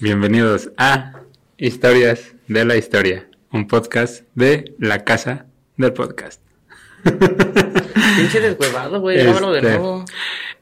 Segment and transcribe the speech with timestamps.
[0.00, 1.12] Bienvenidos a
[1.58, 5.44] Historias de la Historia, un podcast de la casa
[5.76, 6.40] del podcast.
[7.04, 10.04] Pinche deshuevado, güey, grábalo de Este, nuevo.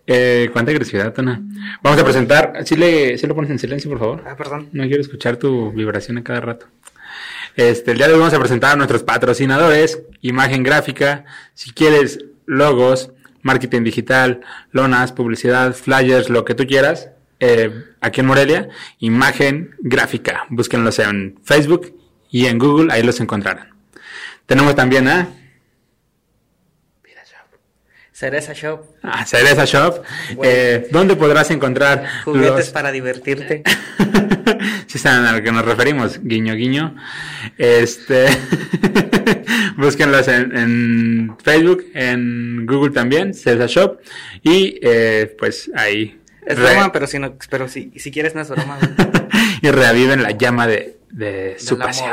[0.08, 1.40] Eh, cuánta agresividad, Tona.
[1.84, 2.54] Vamos a presentar.
[2.64, 4.24] ¿Sí, le, ¿Sí lo pones en silencio, por favor?
[4.26, 4.70] Ah, perdón.
[4.72, 6.66] No quiero escuchar tu vibración a cada rato.
[7.54, 11.24] Este, el día de hoy vamos a presentar a nuestros patrocinadores, imagen gráfica,
[11.54, 13.12] si quieres logos,
[13.42, 14.40] marketing digital,
[14.72, 17.10] lonas, publicidad, flyers, lo que tú quieras,
[17.40, 18.68] eh, aquí en Morelia,
[18.98, 20.44] imagen gráfica.
[20.50, 21.94] Búsquenlos en Facebook
[22.30, 23.70] y en Google, ahí los encontrarán.
[24.46, 25.28] Tenemos también a,
[28.12, 28.80] Cereza Shop.
[29.02, 30.02] a Cereza Shop,
[30.34, 30.42] Bueno.
[30.52, 33.62] eh, donde podrás encontrar Juguetes los- para divertirte.
[34.88, 36.96] si saben a lo que nos referimos, guiño guiño.
[37.56, 38.26] Este
[39.76, 44.00] búsquenlos en, en Facebook, en Google también, César Shop.
[44.42, 48.40] Y eh, pues ahí Es re- broma, pero si, no, pero si, si quieres no
[48.40, 48.78] es broma,
[49.62, 52.10] y reaviven la llama de, de su pasión.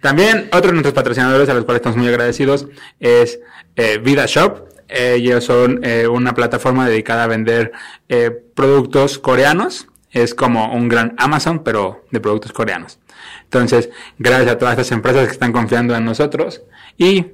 [0.00, 2.66] También otro de nuestros patrocinadores a los cuales estamos muy agradecidos
[3.00, 3.40] es
[3.76, 4.68] eh, Vida Shop.
[4.88, 7.72] Ellos son eh, una plataforma dedicada a vender
[8.08, 9.86] eh, productos coreanos.
[10.10, 12.98] Es como un gran Amazon, pero de productos coreanos.
[13.44, 16.62] Entonces, gracias a todas estas empresas que están confiando en nosotros.
[16.98, 17.26] Y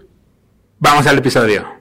[0.79, 1.80] vamos al episodio.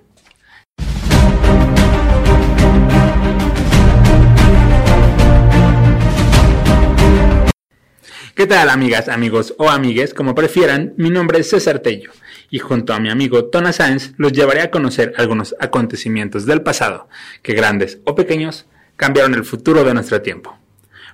[8.39, 10.93] ¿Qué tal amigas, amigos o amigues, como prefieran?
[10.95, 12.13] Mi nombre es César Tello
[12.49, 17.09] y junto a mi amigo Tona Sáenz los llevaré a conocer algunos acontecimientos del pasado
[17.41, 18.65] que grandes o pequeños
[18.95, 20.57] cambiaron el futuro de nuestro tiempo.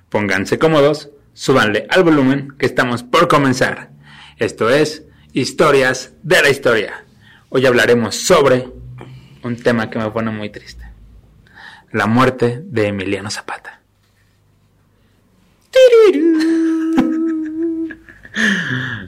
[0.08, 3.90] Pónganse cómodos, súbanle al volumen que estamos por comenzar.
[4.38, 5.02] Esto es
[5.32, 7.06] Historias de la Historia.
[7.48, 8.68] Hoy hablaremos sobre
[9.42, 10.84] un tema que me pone muy triste.
[11.90, 13.80] La muerte de Emiliano Zapata.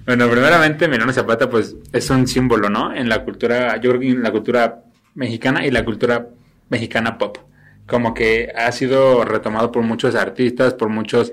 [0.06, 2.94] Bueno, primeramente, Emiliano Zapata, pues, es un símbolo, ¿no?
[2.94, 4.80] En la cultura, yo creo que en la cultura
[5.14, 6.26] mexicana y la cultura
[6.70, 7.38] mexicana pop.
[7.86, 11.32] Como que ha sido retomado por muchos artistas, por muchos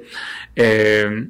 [0.56, 1.28] eh,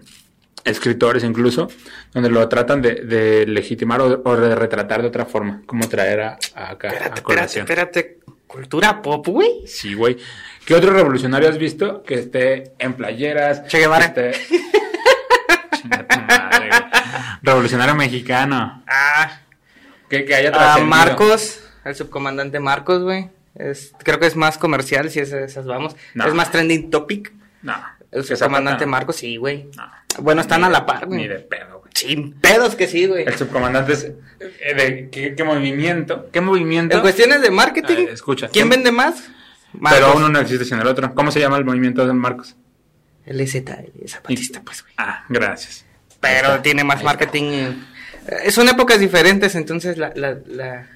[0.63, 1.67] escritores incluso,
[2.13, 6.21] donde lo tratan de, de legitimar o, o de retratar de otra forma, como traer
[6.21, 7.63] a, a acá Espérate, a espérate, colación.
[7.63, 8.19] espérate.
[8.47, 9.63] ¿Cultura pop, güey?
[9.65, 10.17] Sí, güey.
[10.65, 13.65] ¿Qué otro revolucionario has visto que esté en playeras?
[13.67, 14.13] Che Guevara.
[14.13, 14.61] que esté-
[15.89, 16.69] madre.
[17.41, 18.83] Revolucionario mexicano.
[18.87, 19.39] Ah,
[20.09, 20.87] Que, que haya a trascendido.
[20.87, 23.29] Marcos, el subcomandante Marcos, güey.
[23.55, 25.95] Es, creo que es más comercial, si esas, esas vamos.
[26.13, 26.25] No.
[26.27, 27.31] Es más trending topic.
[27.61, 27.73] No.
[28.11, 29.69] El subcomandante Marcos, sí, güey.
[29.77, 29.89] No.
[30.19, 31.21] Bueno, están Ni a la par, güey.
[31.21, 31.91] Ni de pedo, güey.
[31.93, 33.25] Sin pedos que sí, güey.
[33.25, 34.03] El subcomandante es.
[34.05, 36.29] eh, de, ¿qué, qué movimiento?
[36.31, 36.95] ¿Qué movimiento?
[36.95, 38.47] En cuestiones de marketing, escucha.
[38.49, 39.29] ¿quién vende más?
[39.73, 39.99] Marcos.
[39.99, 41.13] Pero uno no existe sin el otro.
[41.13, 42.55] ¿Cómo se llama el movimiento de Marcos?
[43.25, 44.93] El ZL, zapatista, pues, güey.
[44.97, 45.85] Ah, gracias.
[46.19, 46.61] Pero está.
[46.61, 47.73] tiene más marketing.
[48.27, 50.87] eh, Son épocas diferentes, entonces la, la, la,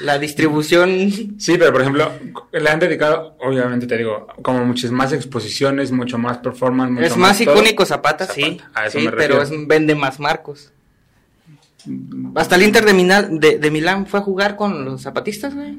[0.00, 1.34] la distribución.
[1.38, 2.12] Sí, pero por ejemplo,
[2.52, 7.16] le han dedicado, obviamente te digo, como muchas más exposiciones, mucho más performance, mucho es
[7.16, 7.52] más todo.
[7.54, 8.60] icónico Zapata, sí.
[8.74, 10.72] A eso sí, me pero es- vende más Marcos.
[12.34, 15.78] Hasta el Inter de, Milán- de, de Milán fue a jugar con los zapatistas, güey.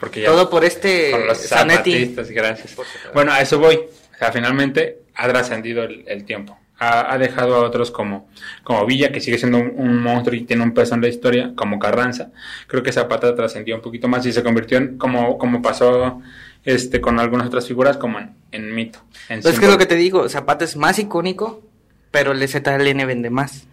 [0.00, 1.92] Porque ya Todo por este con los Zanetti.
[1.92, 2.74] zapatistas, gracias.
[3.12, 3.80] Bueno, a eso voy.
[4.24, 6.58] Sea, finalmente ha trascendido el, el tiempo.
[6.78, 8.26] Ha, ha dejado a otros como,
[8.62, 11.52] como Villa, que sigue siendo un, un monstruo y tiene un peso en la historia,
[11.54, 12.30] como Carranza.
[12.66, 16.22] Creo que Zapata trascendió un poquito más y se convirtió en, como, como pasó
[16.64, 19.00] este con algunas otras figuras, como en, en mito.
[19.28, 19.72] En Pues es que símbolo.
[19.72, 21.62] lo que te digo, Zapata es más icónico,
[22.10, 23.66] pero el ZLN vende más.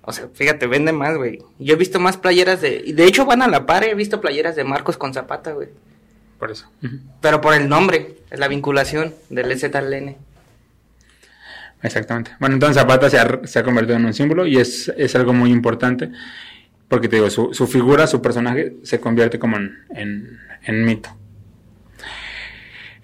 [0.00, 1.40] O sea, fíjate, vende más, güey.
[1.58, 2.94] Yo he visto más playeras de...
[2.94, 5.68] De hecho, van a la par, he visto playeras de Marcos con Zapata, güey.
[6.40, 6.68] Por eso.
[7.20, 10.16] Pero por el nombre, es la vinculación del ZLN.
[11.82, 12.32] Exactamente.
[12.40, 15.32] Bueno, entonces Zapata se ha, se ha convertido en un símbolo y es, es algo
[15.32, 16.10] muy importante
[16.88, 21.16] porque te digo, su, su figura, su personaje se convierte como en, en, en mito.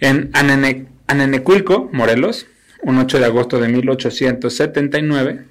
[0.01, 2.47] En Anene- Anenecuilco, Morelos,
[2.83, 5.45] un 8 de agosto de 1879,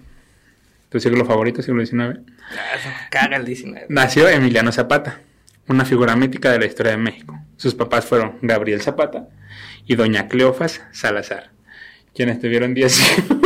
[0.89, 2.19] tu siglo favorito, siglo XIX,
[2.51, 3.87] Ah, eso caga el 19.
[3.89, 5.19] nació Emiliano Zapata,
[5.67, 7.39] una figura mítica de la historia de México.
[7.57, 9.27] Sus papás fueron Gabriel Zapata
[9.85, 11.51] y doña Cleofas Salazar,
[12.13, 13.37] quienes tuvieron 10 hijos.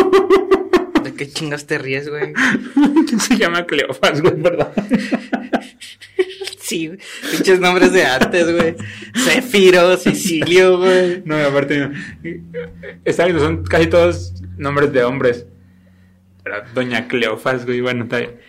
[1.03, 2.33] ¿De qué chingas te ríes, güey?
[3.07, 4.35] ¿Quién se llama Cleofas, güey?
[4.41, 4.69] Perdón.
[6.69, 6.91] Sí,
[7.31, 8.75] pinches nombres de antes, güey.
[9.15, 11.23] Cefiro, Sicilio, güey.
[11.25, 11.89] No, aparte,
[13.05, 15.47] está bien, son casi todos nombres de hombres.
[16.43, 18.39] Pero Doña Cleofas, güey, bueno, está bien.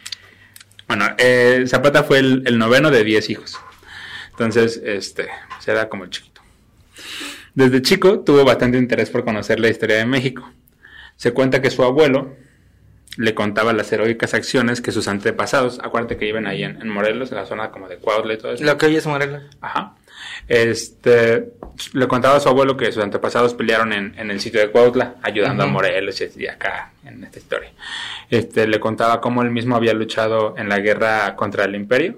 [0.90, 3.56] Bueno, eh, Zapata fue el, el noveno de 10 hijos.
[4.30, 5.28] Entonces, este,
[5.60, 6.40] se da como el chiquito.
[7.54, 10.50] Desde chico tuvo bastante interés por conocer la historia de México.
[11.14, 12.34] Se cuenta que su abuelo
[13.16, 17.30] le contaba las heroicas acciones que sus antepasados, acuérdate que viven ahí en, en Morelos,
[17.30, 18.64] en la zona como de Cuautla y todo eso.
[18.64, 19.44] Lo que hoy es Morelos.
[19.60, 19.94] Ajá.
[20.48, 21.52] Este,
[21.92, 25.16] le contaba a su abuelo que sus antepasados pelearon en, en el sitio de Cuautla,
[25.22, 27.70] ayudando a Morelos y acá en esta historia.
[28.28, 32.16] Este, le contaba cómo él mismo había luchado en la guerra contra el imperio.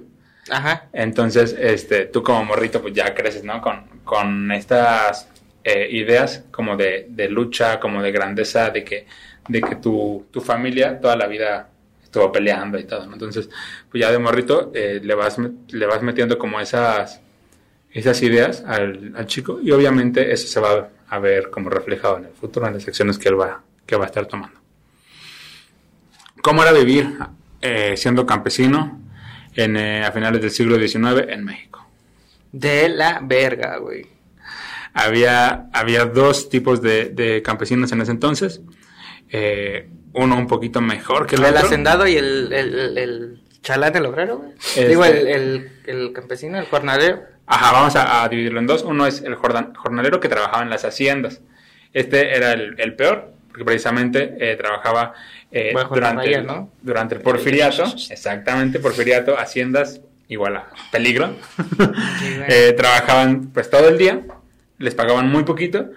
[0.50, 0.88] Ajá.
[0.92, 3.60] Entonces, este, tú como morrito, pues ya creces, ¿no?
[3.62, 5.28] Con, con estas
[5.64, 9.06] eh, ideas como de, de lucha, como de grandeza, de que,
[9.48, 11.68] de que tu, tu familia toda la vida
[12.02, 13.14] estuvo peleando y todo, ¿no?
[13.14, 13.48] Entonces,
[13.90, 17.21] pues ya de morrito eh, le, vas, le vas metiendo como esas,
[17.92, 22.24] esas ideas al, al chico y obviamente eso se va a ver como reflejado en
[22.26, 24.58] el futuro, en las acciones que él va, que va a estar tomando.
[26.42, 27.08] ¿Cómo era vivir
[27.60, 29.00] eh, siendo campesino
[29.54, 31.86] en, eh, a finales del siglo XIX en México?
[32.50, 34.06] De la verga, güey.
[34.94, 38.60] Había, había dos tipos de, de campesinos en ese entonces.
[39.30, 41.66] Eh, uno un poquito mejor que el, El otro.
[41.66, 44.52] hacendado y el, el, el, el chalán, el obrero, güey.
[44.52, 47.22] Este- Digo, el, el, el campesino, el jornalero.
[47.52, 48.82] Ajá, vamos a, a dividirlo en dos.
[48.82, 51.42] Uno es el jornalero que trabajaba en las haciendas.
[51.92, 55.12] Este era el, el peor, porque precisamente eh, trabajaba
[55.50, 56.70] eh, durante, raya, el, ¿no?
[56.80, 57.84] durante el porfiriato.
[58.08, 61.36] Exactamente, porfiriato, haciendas igual a peligro.
[62.48, 64.20] Eh, trabajaban pues todo el día,
[64.78, 65.90] les pagaban muy poquito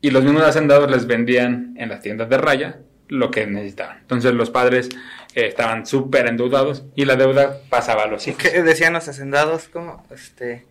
[0.00, 3.98] y los mismos hacendados les vendían en las tiendas de raya lo que necesitaban.
[4.00, 4.88] Entonces los padres
[5.34, 8.42] eh, estaban súper endeudados y la deuda pasaba a los hijos.
[8.42, 9.68] ¿Qué decían los hacendados?
[9.68, 10.66] Como, este...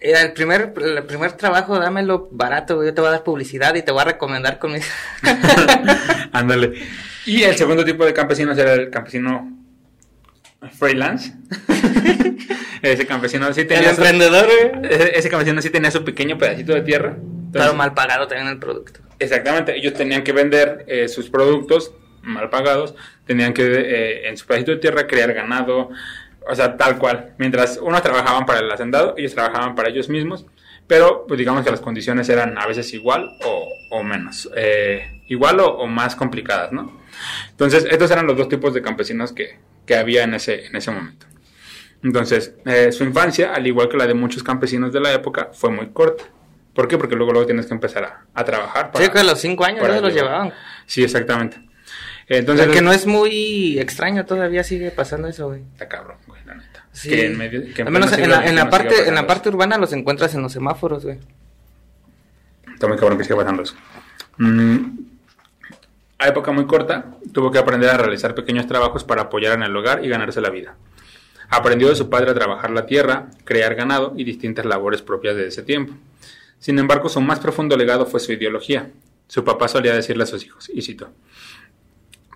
[0.00, 2.84] Era el primer, el primer trabajo, dámelo barato.
[2.84, 4.88] Yo te voy a dar publicidad y te voy a recomendar con mis...
[6.32, 6.74] Ándale.
[7.26, 9.52] Y el segundo tipo de campesinos era el campesino
[10.78, 11.32] freelance.
[12.82, 14.92] ese campesino sí el tenía su, emprendedor, güey.
[14.92, 17.16] ese, ese campesino sí tenía su pequeño pedacito de tierra.
[17.16, 19.00] Entonces, Pero mal pagado también el producto.
[19.18, 21.92] Exactamente, ellos tenían que vender eh, sus productos
[22.22, 22.94] mal pagados,
[23.26, 25.90] tenían que eh, en su pedacito de tierra crear ganado,
[26.48, 27.34] o sea, tal cual.
[27.38, 30.46] Mientras unos trabajaban para el hacendado, ellos trabajaban para ellos mismos,
[30.86, 35.60] pero pues digamos que las condiciones eran a veces igual o, o menos, eh, igual
[35.60, 37.00] o, o más complicadas, ¿no?
[37.50, 40.90] Entonces, estos eran los dos tipos de campesinos que, que había en ese, en ese
[40.90, 41.26] momento.
[42.02, 45.70] Entonces, eh, su infancia, al igual que la de muchos campesinos de la época, fue
[45.70, 46.24] muy corta.
[46.72, 46.96] ¿Por qué?
[46.96, 48.92] Porque luego, luego tienes que empezar a, a trabajar.
[48.94, 50.54] Sí, que a los cinco años para ya se los llevaban.
[50.86, 51.67] Sí, exactamente.
[52.30, 55.62] Entonces, Entonces, que no es muy extraño, todavía sigue pasando eso, güey.
[55.72, 56.86] Está cabrón, güey, la neta.
[56.92, 57.08] Sí.
[57.08, 59.48] Que en medio- que en Al menos en la, en parte, en la pasando parte
[59.48, 61.18] urbana los encuentras en los semáforos, güey.
[62.74, 63.74] Está muy cabrón que siga pasando eso.
[64.36, 64.98] Mm,
[66.18, 69.74] a época muy corta, tuvo que aprender a realizar pequeños trabajos para apoyar en el
[69.76, 70.76] hogar y ganarse la vida.
[71.48, 75.46] Aprendió de su padre a trabajar la tierra, crear ganado y distintas labores propias de
[75.46, 75.94] ese tiempo.
[76.58, 78.90] Sin embargo, su más profundo legado fue su ideología.
[79.28, 81.10] Su papá solía decirle a sus hijos, y cito,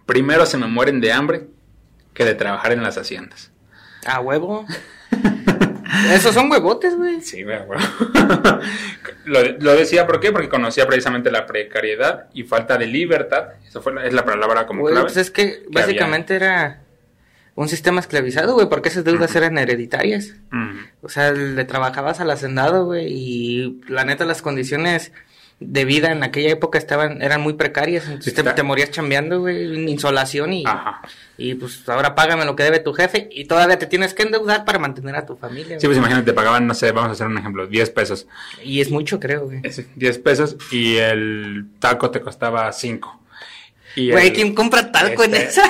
[0.07, 1.47] primero se me mueren de hambre
[2.15, 3.51] que de trabajar en las haciendas.
[4.07, 4.67] A huevo.
[6.13, 7.21] Esos son huevotes, güey.
[7.21, 7.59] Sí, güey,
[9.27, 10.33] lo, lo decía, ¿por qué?
[10.33, 13.49] Porque conocía precisamente la precariedad y falta de libertad.
[13.67, 15.07] Esa fue la, es la palabra como Güey, clave.
[15.07, 16.81] pues es que básicamente era
[17.55, 20.35] un sistema esclavizado, güey, porque esas deudas eran hereditarias.
[21.03, 25.13] O sea, le trabajabas al hacendado, güey, y la neta las condiciones
[25.67, 29.89] de vida en aquella época estaban eran muy precarias, entonces te, morías chambeando, güey, en
[29.89, 31.03] insolación y, Ajá.
[31.37, 34.65] y pues ahora págame lo que debe tu jefe y todavía te tienes que endeudar
[34.65, 35.79] para mantener a tu familia.
[35.79, 35.97] Sí, güey.
[35.97, 38.27] pues imagínate, te pagaban, no sé, vamos a hacer un ejemplo, 10 pesos.
[38.65, 39.61] Y es mucho, creo, güey.
[39.63, 43.22] Es 10 pesos y el taco te costaba 5.
[43.97, 45.63] Güey, el- ¿quién compra talco en este, esa?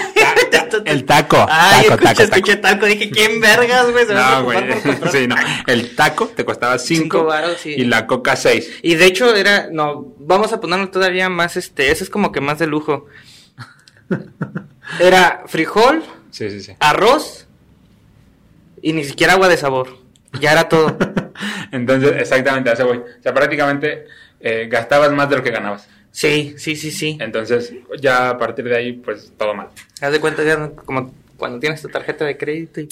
[0.50, 1.45] ta- ta- el taco.
[1.50, 2.23] Ay, taco, escuché, taco, taco.
[2.23, 4.07] escuché talco, dije, ¿quién vergas, güey?
[4.07, 4.59] Se No, güey.
[5.12, 5.35] Sí, no.
[5.67, 7.71] El taco te costaba Cinco 5 varos, sí.
[7.76, 8.79] y la coca 6.
[8.83, 12.41] Y de hecho era, no, vamos a ponerlo todavía más, este, eso es como que
[12.41, 13.07] más de lujo.
[15.00, 16.73] Era frijol, Sí, sí, sí.
[16.81, 17.47] arroz
[18.83, 19.99] y ni siquiera agua de sabor.
[20.41, 20.97] Ya era todo.
[21.73, 22.99] Entonces, exactamente, a eso voy.
[22.99, 24.07] O sea, prácticamente
[24.41, 25.88] eh, gastabas más de lo que ganabas.
[26.12, 27.16] Sí, sí, sí, sí.
[27.21, 29.69] Entonces, ya a partir de ahí, pues todo mal.
[30.00, 32.88] Haz de cuenta ya como cuando tienes tu tarjeta de crédito y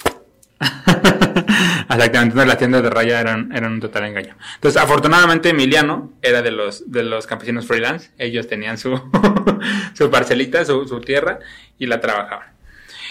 [1.89, 4.37] Exactamente, las tiendas de raya eran, eran un total engaño.
[4.57, 8.11] Entonces, afortunadamente, Emiliano era de los, de los campesinos freelance.
[8.19, 9.01] Ellos tenían su,
[9.95, 11.39] su parcelita, su, su tierra,
[11.79, 12.49] y la trabajaban.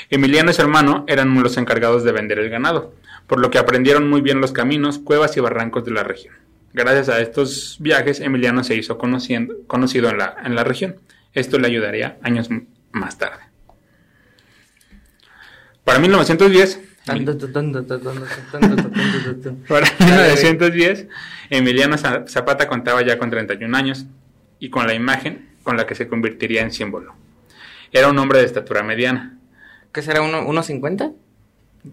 [0.10, 2.94] Emiliano y su hermano eran los encargados de vender el ganado,
[3.28, 6.34] por lo que aprendieron muy bien los caminos, cuevas y barrancos de la región.
[6.74, 10.98] Gracias a estos viajes, Emiliano se hizo conociendo, conocido en la, en la región.
[11.34, 12.50] Esto le ayudaría años
[12.92, 13.44] más tarde.
[15.84, 16.80] Para 1910,
[19.68, 21.08] para 1910,
[21.50, 24.06] Emiliano Zapata contaba ya con 31 años
[24.60, 27.16] y con la imagen con la que se convertiría en símbolo.
[27.92, 29.40] Era un hombre de estatura mediana.
[29.92, 30.22] ¿Qué será?
[30.22, 31.14] ¿1,50?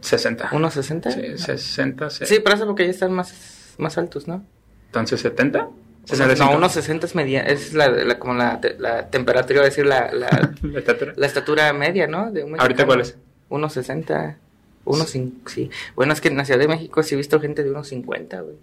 [0.01, 0.51] 60.
[0.51, 0.57] ¿1,60?
[0.57, 1.11] Uno ¿1,60?
[1.11, 2.11] Sí, 60.
[2.11, 4.45] Sí, pero eso porque ya están más, más altos, ¿no?
[4.87, 5.59] Entonces, 70.
[5.59, 5.73] No,
[6.07, 6.57] 65.
[6.57, 10.53] unos 60 es media, es la, la- como la, la temperatura, a decir la, la,
[10.63, 11.13] La estatura.
[11.17, 12.31] la estatura media, ¿no?
[12.31, 13.17] De un ¿Ahorita cuál es?
[13.49, 14.39] Unos 60,
[14.85, 15.69] unos cin- sí.
[15.97, 18.41] Bueno, es que en la Ciudad de México sí he visto gente de unos 50,
[18.41, 18.55] güey.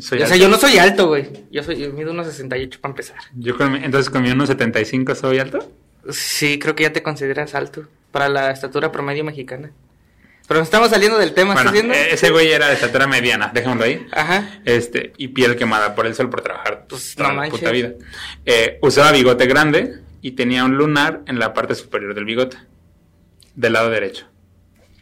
[0.00, 0.36] Soy o sea, alto.
[0.36, 1.28] yo no soy alto, güey.
[1.50, 3.16] Yo soy, yo mido unos 68 para empezar.
[3.36, 5.58] Yo con entonces con mi 1.75 soy alto.
[6.10, 9.72] Sí, creo que ya te consideras alto para la estatura promedio mexicana.
[10.50, 11.94] Pero nos estamos saliendo del tema, Bueno, ¿estás viendo?
[11.94, 14.04] eh, ese güey era de estatura mediana, dejémoslo ahí.
[14.10, 14.48] Ajá.
[14.64, 17.92] Este, y piel quemada por el sol por trabajar Pues, toda no la puta vida.
[18.44, 22.56] Eh, usaba bigote grande y tenía un lunar en la parte superior del bigote.
[23.54, 24.26] Del lado derecho.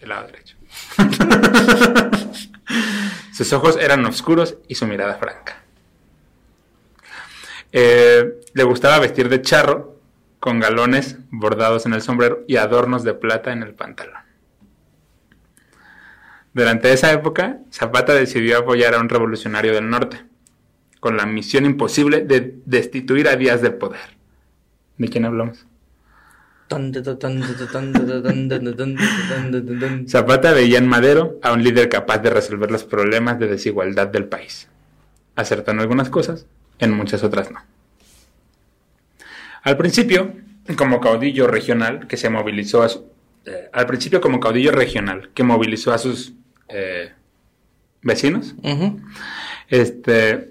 [0.00, 0.54] Del lado derecho.
[3.34, 5.62] Sus ojos eran oscuros y su mirada franca.
[7.72, 9.96] Eh, le gustaba vestir de charro
[10.40, 14.27] con galones bordados en el sombrero y adornos de plata en el pantalón.
[16.58, 20.24] Durante esa época, Zapata decidió apoyar a un revolucionario del norte,
[20.98, 24.00] con la misión imposible de destituir a Díaz del poder.
[24.96, 25.66] ¿De quién hablamos?
[30.08, 34.24] Zapata veía en Madero a un líder capaz de resolver los problemas de desigualdad del
[34.24, 34.68] país.
[35.36, 36.46] Acertó en algunas cosas,
[36.80, 37.60] en muchas otras no.
[39.62, 40.32] Al principio,
[40.74, 43.04] como caudillo regional que se movilizó a su,
[43.44, 46.34] eh, al principio como caudillo regional que movilizó a sus
[46.68, 47.12] eh,
[48.02, 48.54] vecinos,
[49.68, 50.50] este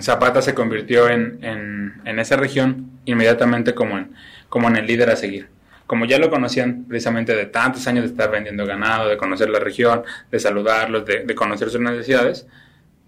[0.00, 4.12] Zapata se convirtió en, en- en esa región inmediatamente como en,
[4.48, 5.48] como en el líder a seguir.
[5.86, 9.58] Como ya lo conocían precisamente de tantos años de estar vendiendo ganado, de conocer la
[9.58, 12.46] región, de saludarlos, de, de conocer sus necesidades,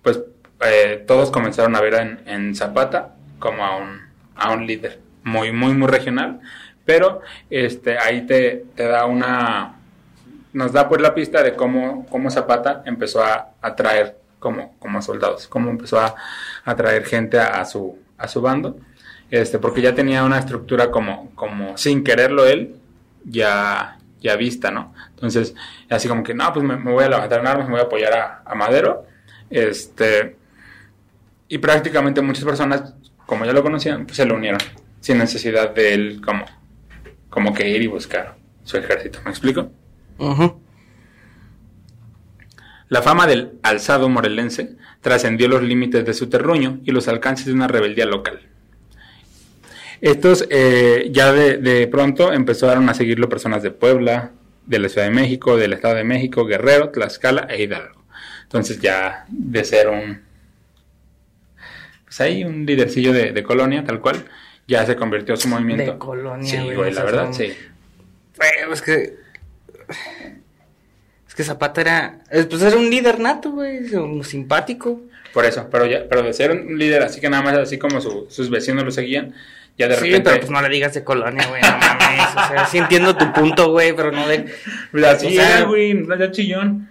[0.03, 0.21] pues
[0.67, 4.01] eh, todos comenzaron a ver en, en Zapata como a un,
[4.37, 6.41] a un líder muy, muy, muy regional,
[6.85, 9.77] pero este, ahí te, te da una,
[10.55, 15.49] nos da pues la pista de cómo, cómo Zapata empezó a atraer como, como soldados,
[15.49, 16.15] cómo empezó a
[16.65, 18.79] atraer gente a, su, a su bando,
[19.31, 22.77] este, porque ya tenía una estructura como, como sin quererlo él,
[23.25, 24.95] ya, ya vista, ¿no?
[25.11, 25.55] Entonces,
[25.91, 27.85] así como que, no, pues me, me voy a levantar en armas, me voy a
[27.85, 29.07] apoyar a, a Madero,
[29.51, 30.37] este,
[31.49, 32.95] y prácticamente muchas personas,
[33.27, 34.61] como ya lo conocían, pues se lo unieron,
[35.01, 36.45] sin necesidad de él como,
[37.29, 39.71] como que ir y buscar su ejército, ¿me explico?
[42.89, 47.53] La fama del alzado morelense trascendió los límites de su terruño y los alcances de
[47.53, 48.41] una rebeldía local.
[50.01, 54.33] Estos eh, ya de, de pronto empezaron a seguirlo personas de Puebla,
[54.67, 58.03] de la Ciudad de México, del Estado de México, Guerrero, Tlaxcala e Hidalgo.
[58.43, 60.23] Entonces ya de ser un...
[62.05, 64.25] Pues ahí un lidercillo de, de colonia, tal cual,
[64.69, 65.93] ya se convirtió su movimiento.
[65.93, 67.53] De colonia, Sí, güey, la verdad, son- sí.
[68.37, 69.24] Güey, es que.
[71.27, 72.19] Es que Zapata era.
[72.49, 73.93] Pues era un líder nato, güey.
[73.95, 75.01] un Simpático.
[75.33, 78.01] Por eso, pero ya, pero de ser un líder así que nada más así como
[78.01, 79.35] su- sus vecinos lo seguían,
[79.77, 80.31] ya de sí, repente.
[80.31, 81.61] pero pues no le digas de colonia, güey.
[81.61, 82.29] No mames.
[82.37, 84.45] O sea, sí entiendo tu punto, güey, pero no de.
[84.93, 86.89] Pues así o sea- era, güey, no era chillón.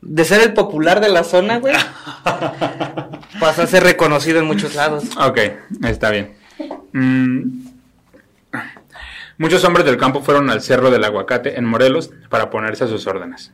[0.00, 1.74] De ser el popular de la zona, güey.
[3.40, 5.04] pasó a ser reconocido en muchos lados.
[5.16, 5.38] Ok,
[5.86, 6.32] está bien.
[6.92, 7.66] Mm,
[9.36, 13.06] Muchos hombres del campo fueron al Cerro del Aguacate en Morelos para ponerse a sus
[13.08, 13.52] órdenes.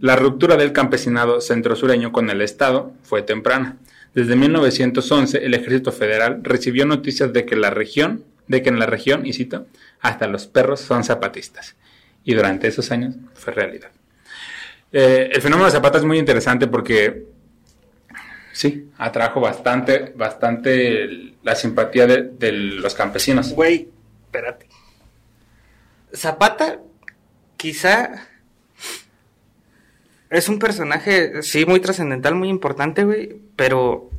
[0.00, 3.76] La ruptura del campesinado centro-sureño con el Estado fue temprana.
[4.14, 8.86] Desde 1911 el Ejército Federal recibió noticias de que la región, de que en la
[8.86, 9.66] región, y cito,
[10.00, 11.76] hasta los perros son zapatistas.
[12.24, 13.90] Y durante esos años fue realidad.
[14.90, 17.26] Eh, el fenómeno de Zapata es muy interesante porque
[18.52, 23.52] sí, atrajo bastante, bastante la simpatía de, de los campesinos.
[23.52, 23.88] Güey,
[24.24, 24.67] espérate.
[26.14, 26.80] Zapata,
[27.56, 28.26] quizá.
[30.30, 33.40] Es un personaje, sí, muy trascendental, muy importante, güey.
[33.56, 34.10] Pero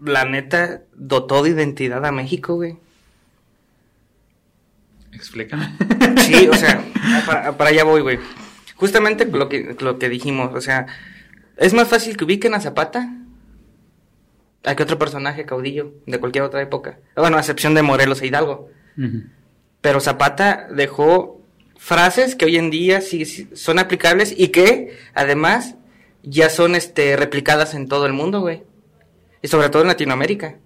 [0.00, 2.76] la neta dotó de identidad a México, güey.
[5.12, 5.74] Explícame.
[6.20, 6.84] Sí, o sea,
[7.26, 8.18] para, para allá voy, güey.
[8.76, 10.86] Justamente lo que, lo que dijimos, o sea,
[11.56, 13.12] es más fácil que ubiquen a Zapata
[14.64, 16.98] a que otro personaje caudillo de cualquier otra época.
[17.16, 18.70] Bueno, a excepción de Morelos e Hidalgo.
[19.80, 21.40] Pero Zapata dejó
[21.76, 25.76] frases que hoy en día sí, sí son aplicables y que además
[26.22, 28.62] ya son este replicadas en todo el mundo, güey.
[29.42, 30.56] Y sobre todo en Latinoamérica.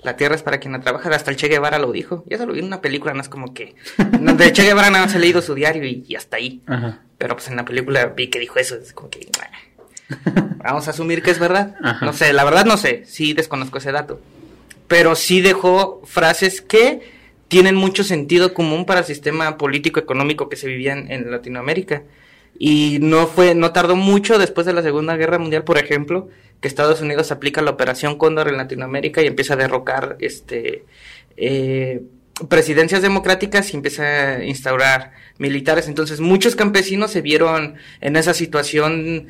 [0.00, 2.24] La tierra es para quien la trabaja, hasta el Che Guevara lo dijo.
[2.26, 3.74] Ya se lo vi en una película, no es como que...
[3.98, 6.62] de Che Guevara nada más he leído su diario y, y hasta ahí.
[6.66, 7.00] Ajá.
[7.16, 9.26] Pero pues en la película vi que dijo eso, es como que...
[10.58, 11.74] Vamos a asumir que es verdad.
[12.02, 14.20] No sé, la verdad no sé, sí desconozco ese dato.
[14.88, 17.13] Pero sí dejó frases que
[17.54, 22.02] tienen mucho sentido común para el sistema político económico que se vivía en, Latinoamérica.
[22.58, 26.28] Y no fue, no tardó mucho después de la Segunda Guerra Mundial, por ejemplo,
[26.60, 30.84] que Estados Unidos aplica la Operación Cóndor en Latinoamérica y empieza a derrocar este
[31.36, 32.02] eh,
[32.48, 35.86] presidencias democráticas y empieza a instaurar militares.
[35.86, 39.28] Entonces muchos campesinos se vieron en esa situación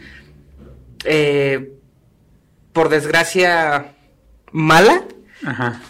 [1.04, 1.72] eh,
[2.72, 3.92] por desgracia,
[4.50, 5.04] mala,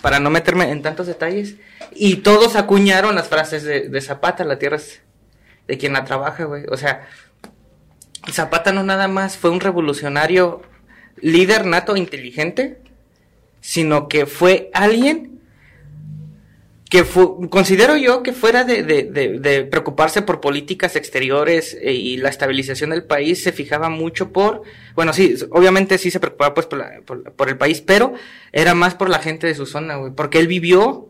[0.02, 1.54] para no meterme en tantos detalles.
[1.94, 5.00] Y todos acuñaron las frases de, Zapata, la tierra es
[5.66, 6.64] de quien la trabaja, güey.
[6.70, 7.08] O sea,
[8.30, 10.62] Zapata no nada más fue un revolucionario
[11.20, 12.78] líder nato inteligente,
[13.60, 15.34] sino que fue alguien
[16.94, 17.04] que
[17.50, 23.42] considero yo que fuera de, preocuparse por políticas exteriores eh, y la estabilización del país,
[23.42, 24.62] se fijaba mucho por,
[24.94, 28.14] bueno, sí, obviamente sí se preocupaba pues por, el país, pero
[28.52, 31.08] era más por la gente de su zona, güey, porque él vivió,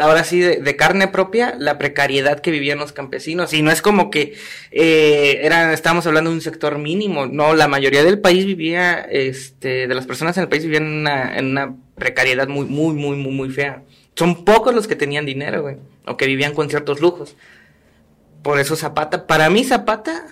[0.00, 4.10] ahora sí, de, carne propia, la precariedad que vivían los campesinos, y no es como
[4.10, 4.34] que
[4.70, 9.86] eh, era, estábamos hablando de un sector mínimo, no, la mayoría del país vivía, este,
[9.86, 13.16] de las personas en el país vivían en una, en una precariedad muy, muy, muy,
[13.16, 13.82] muy, muy fea.
[14.16, 15.76] Son pocos los que tenían dinero, güey,
[16.06, 17.36] o que vivían con ciertos lujos.
[18.42, 20.26] Por eso Zapata, para mí Zapata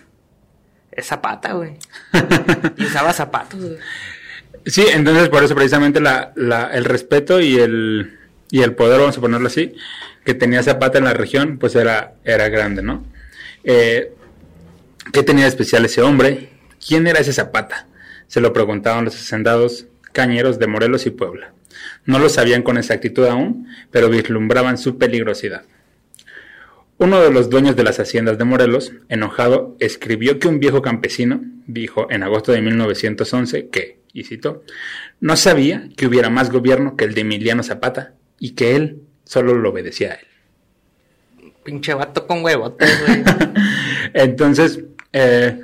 [0.92, 1.72] es Zapata, güey.
[2.76, 3.78] y usaba zapatos, güey.
[4.66, 8.16] Sí, entonces por eso precisamente la, la, el respeto y el,
[8.52, 9.75] y el poder, vamos a ponerlo así,
[10.26, 13.02] que tenía Zapata en la región, pues era, era grande, ¿no?
[13.64, 14.12] Eh,
[15.11, 16.50] ¿Qué tenía especial ese hombre?
[16.87, 17.88] ¿Quién era ese Zapata?
[18.26, 21.54] Se lo preguntaban los hacendados cañeros de Morelos y Puebla.
[22.04, 25.62] No lo sabían con exactitud aún, pero vislumbraban su peligrosidad.
[26.99, 31.40] Uno de los dueños de las haciendas de Morelos, enojado, escribió que un viejo campesino
[31.66, 34.62] dijo en agosto de 1911 que, y cito,
[35.21, 39.54] no sabía que hubiera más gobierno que el de Emiliano Zapata y que él solo
[39.54, 41.52] lo obedecía a él.
[41.62, 43.23] Pinche vato con huevotes, güey.
[44.14, 44.80] Entonces,
[45.12, 45.60] eh,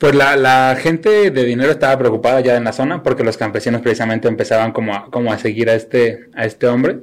[0.00, 4.26] pues la, gente de dinero estaba preocupada ya en la zona porque los campesinos precisamente
[4.26, 7.00] empezaban como a, como a seguir a este, a este hombre.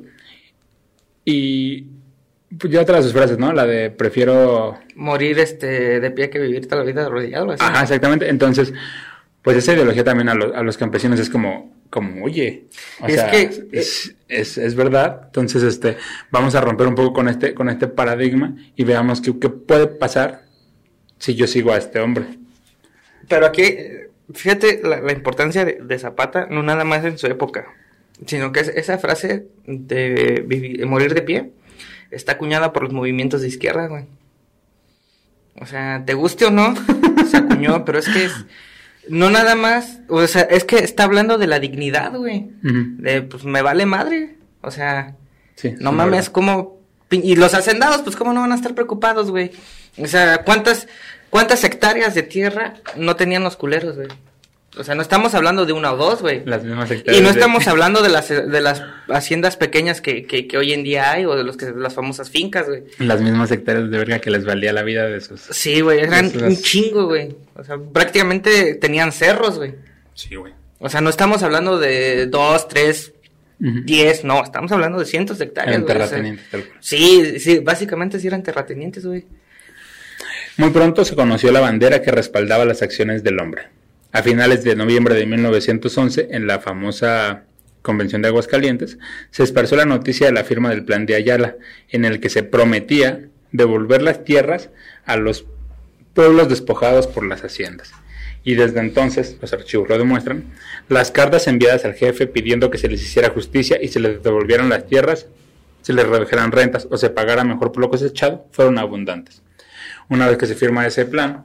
[1.23, 1.85] Y
[2.57, 3.53] pues ya otras sus frases, ¿no?
[3.53, 4.79] La de prefiero...
[4.95, 7.51] Morir este, de pie que vivir toda la vida arrodillado.
[7.51, 7.63] Así.
[7.63, 8.27] Ajá, exactamente.
[8.27, 8.73] Entonces,
[9.45, 12.65] pues esa ideología también a, a los campesinos es como, como, oye,
[12.99, 15.21] o es sea, que, es, es, es, verdad.
[15.27, 15.97] Entonces, este,
[16.31, 19.87] vamos a romper un poco con este, con este paradigma y veamos qué, qué puede
[19.87, 20.45] pasar
[21.19, 22.25] si yo sigo a este hombre.
[23.27, 23.77] Pero aquí,
[24.33, 27.67] fíjate la, importancia de, Zapata, no nada más en su época,
[28.25, 31.51] sino que esa frase de, morir de pie
[32.09, 34.05] está acuñada por los movimientos de izquierda, güey.
[35.61, 36.73] O sea, te guste o no,
[37.29, 38.33] se acuñó, pero es que es,
[39.09, 42.51] no nada más, o sea, es que está hablando de la dignidad, güey.
[42.61, 44.35] De, pues me vale madre.
[44.61, 45.15] O sea,
[45.79, 46.75] no mames, como.
[47.11, 49.51] Y los hacendados, pues cómo no van a estar preocupados, güey.
[49.97, 50.87] O sea, ¿cuántas,
[51.35, 54.07] ¿Cuántas hectáreas de tierra no tenían los culeros, güey?
[54.77, 56.43] O sea, no estamos hablando de una o dos, güey.
[56.45, 57.21] Las mismas hectáreas.
[57.21, 61.11] Y no estamos hablando de las, de las haciendas pequeñas que, que, hoy en día
[61.11, 62.83] hay o de los que, las famosas fincas, güey.
[62.99, 65.41] Las mismas hectáreas de verga que les valía la vida de esos.
[65.49, 67.35] Sí, güey, eran un chingo, güey.
[67.55, 69.75] O sea, prácticamente tenían cerros, güey.
[70.13, 70.53] Sí, güey.
[70.79, 73.13] O sea, no estamos hablando de dos, tres,
[73.59, 75.75] diez, no, estamos hablando de cientos de hectáreas.
[75.75, 76.45] Eran terratenientes,
[76.81, 79.25] Sí, sí, básicamente sí eran terratenientes, güey.
[80.57, 83.63] Muy pronto se conoció la bandera que respaldaba las acciones del hombre.
[84.15, 87.43] A finales de noviembre de 1911, en la famosa
[87.81, 88.97] Convención de Aguascalientes,
[89.29, 91.57] se esparció la noticia de la firma del Plan de Ayala,
[91.89, 94.69] en el que se prometía devolver las tierras
[95.05, 95.45] a los
[96.13, 97.91] pueblos despojados por las haciendas.
[98.45, 100.45] Y desde entonces, los archivos lo demuestran,
[100.87, 104.69] las cartas enviadas al jefe pidiendo que se les hiciera justicia y se les devolvieran
[104.69, 105.27] las tierras,
[105.81, 109.41] se les redujeran rentas o se pagara mejor por lo cosechado, fueron abundantes.
[110.07, 111.43] Una vez que se firma ese plan,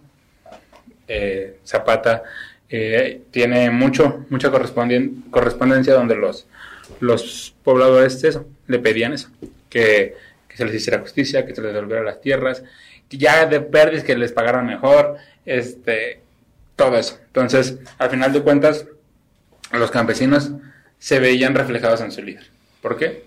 [1.08, 2.22] eh, Zapata
[2.70, 6.46] eh, tiene mucho, mucha correspondencia donde los,
[7.00, 9.28] los pobladores eso, le pedían eso,
[9.68, 10.14] que,
[10.54, 12.62] se les hiciera justicia, que se les devolviera las tierras,
[13.08, 16.20] que ya de pérdidas que les pagaran mejor, este,
[16.76, 17.18] todo eso.
[17.26, 18.86] Entonces, al final de cuentas,
[19.72, 20.50] los campesinos
[20.98, 22.46] se veían reflejados en su líder.
[22.82, 23.24] ¿Por qué?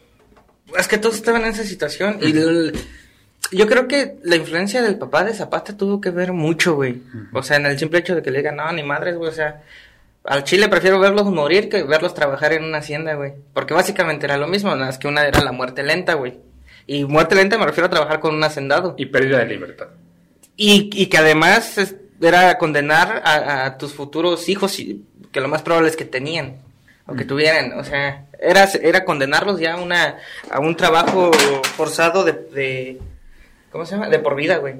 [0.77, 2.33] Es que todos estaban en esa situación y
[3.53, 7.01] yo creo que la influencia del papá de Zapata tuvo que ver mucho, güey.
[7.33, 9.33] O sea, en el simple hecho de que le digan, no, ni madres, güey, o
[9.33, 9.61] sea,
[10.23, 13.33] al Chile prefiero verlos morir que verlos trabajar en una hacienda, güey.
[13.53, 16.39] Porque básicamente era lo mismo, nada más que una era la muerte lenta, güey.
[16.87, 18.95] Y muerte lenta me refiero a trabajar con un hacendado.
[18.97, 19.87] Y pérdida de libertad.
[20.55, 24.77] Y, y que además es- era condenar a, a tus futuros hijos,
[25.31, 26.57] que lo más probable es que tenían,
[27.05, 30.17] o que tuvieran, o sea, era, era condenarlos ya a, una,
[30.49, 31.31] a un trabajo
[31.75, 32.99] forzado de, de,
[33.73, 34.07] ¿cómo se llama?
[34.07, 34.75] De por vida, güey.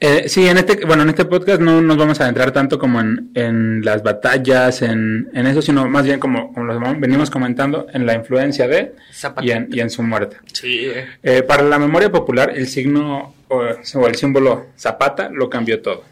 [0.00, 3.00] Eh, sí, en este, bueno, en este podcast no nos vamos a adentrar tanto como
[3.00, 7.88] en, en las batallas, en, en eso, sino más bien como, como lo venimos comentando,
[7.92, 9.44] en la influencia de Zapata.
[9.44, 10.36] y en, y en su muerte.
[10.52, 11.04] Sí, güey.
[11.24, 13.62] Eh, para la memoria popular, el signo o,
[13.94, 16.04] o el símbolo Zapata lo cambió todo.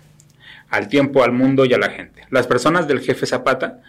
[0.70, 2.22] Al tiempo, al mundo y a la gente.
[2.30, 3.82] Las personas del jefe Zapata,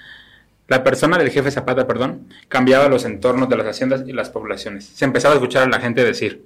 [0.67, 4.85] la persona del jefe Zapata, perdón, cambiaba los entornos de las haciendas y las poblaciones.
[4.85, 6.43] Se empezaba a escuchar a la gente decir,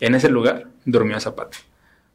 [0.00, 1.56] en ese lugar durmió Zapata.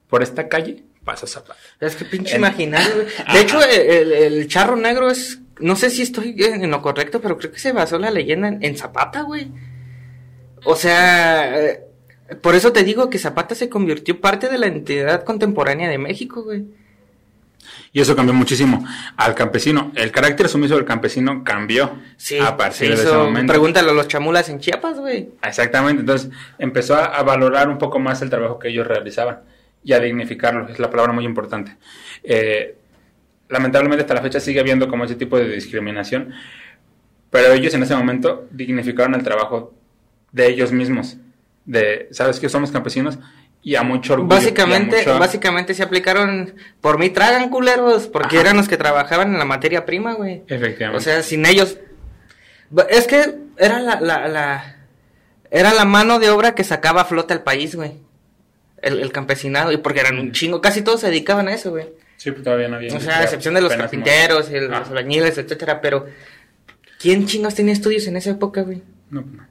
[0.09, 1.59] Por esta calle pasó Zapata.
[1.79, 3.07] Es que pinche En- imaginario, güey.
[3.33, 5.39] De hecho, el, el charro negro es.
[5.59, 8.47] No sé si estoy en, en lo correcto, pero creo que se basó la leyenda
[8.47, 9.51] en, en Zapata, güey.
[10.65, 11.59] O sea.
[11.63, 11.81] eh,
[12.41, 16.43] Por eso te digo que Zapata se convirtió parte de la entidad contemporánea de México,
[16.43, 16.65] güey.
[17.91, 18.85] Y eso cambió muchísimo
[19.17, 19.91] al campesino.
[19.95, 23.53] El carácter sumiso del campesino cambió Sí, a partir de ese momento.
[23.53, 25.29] Pregúntale a los chamulas en Chiapas, güey.
[25.43, 29.39] Exactamente, entonces empezó a, a valorar un poco más el trabajo que ellos realizaban
[29.83, 31.75] y a dignificarlo, es la palabra muy importante.
[32.23, 32.75] Eh,
[33.47, 36.33] lamentablemente hasta la fecha sigue habiendo como ese tipo de discriminación,
[37.29, 39.73] pero ellos en ese momento dignificaron el trabajo
[40.31, 41.17] de ellos mismos,
[41.65, 43.19] de, ¿sabes que Somos campesinos
[43.61, 44.29] y a mucho orgullo.
[44.29, 46.55] Básicamente, mucho- básicamente se aplicaron.
[46.81, 48.41] Por mí tragan culeros, porque Ajá.
[48.47, 50.43] eran los que trabajaban en la materia prima, güey.
[50.47, 50.97] Efectivamente.
[50.97, 51.77] O sea, sin ellos.
[52.89, 54.75] Es que era la, la, la-
[55.51, 57.93] Era la mano de obra que sacaba a flote al país, güey.
[58.81, 59.71] El, el campesinado.
[59.71, 60.61] Y porque eran un chingo.
[60.61, 61.89] Casi todos se dedicaban a eso, güey.
[62.17, 62.95] sí, pues todavía no había.
[62.95, 65.81] O sea, a excepción de los carpinteros, y los albañiles, etcétera.
[65.81, 66.05] Pero.
[66.99, 68.83] ¿Quién chingos tenía estudios en esa época, güey?
[69.09, 69.47] No, no.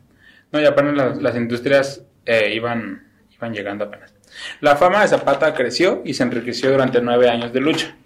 [0.53, 3.08] No, y apenas las, las industrias eh, iban,
[3.39, 4.13] iban llegando apenas.
[4.61, 7.97] La fama de Zapata creció y se enriqueció durante nueve años de lucha.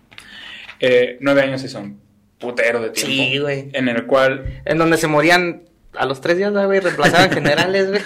[0.78, 2.00] Eh, nueve años es un
[2.38, 3.12] putero de tiempo.
[3.12, 3.70] Sí, güey.
[3.72, 5.62] En el cual En donde se morían
[5.94, 6.80] a los tres días, güey.
[6.80, 8.02] Reemplazaban generales, güey.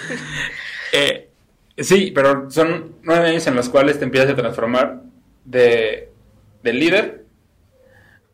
[0.93, 1.29] Eh,
[1.77, 5.01] sí, pero son nueve años en los cuales te empiezas a transformar
[5.43, 6.09] de,
[6.63, 7.25] de líder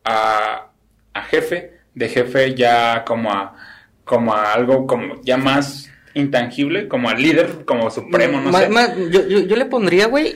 [0.03, 0.69] a,
[1.13, 3.55] a jefe, de jefe ya como a,
[4.03, 8.69] como a algo como ya más intangible, como a líder, como supremo, no sé.
[8.69, 10.35] ma- yo, yo, yo le pondría, güey,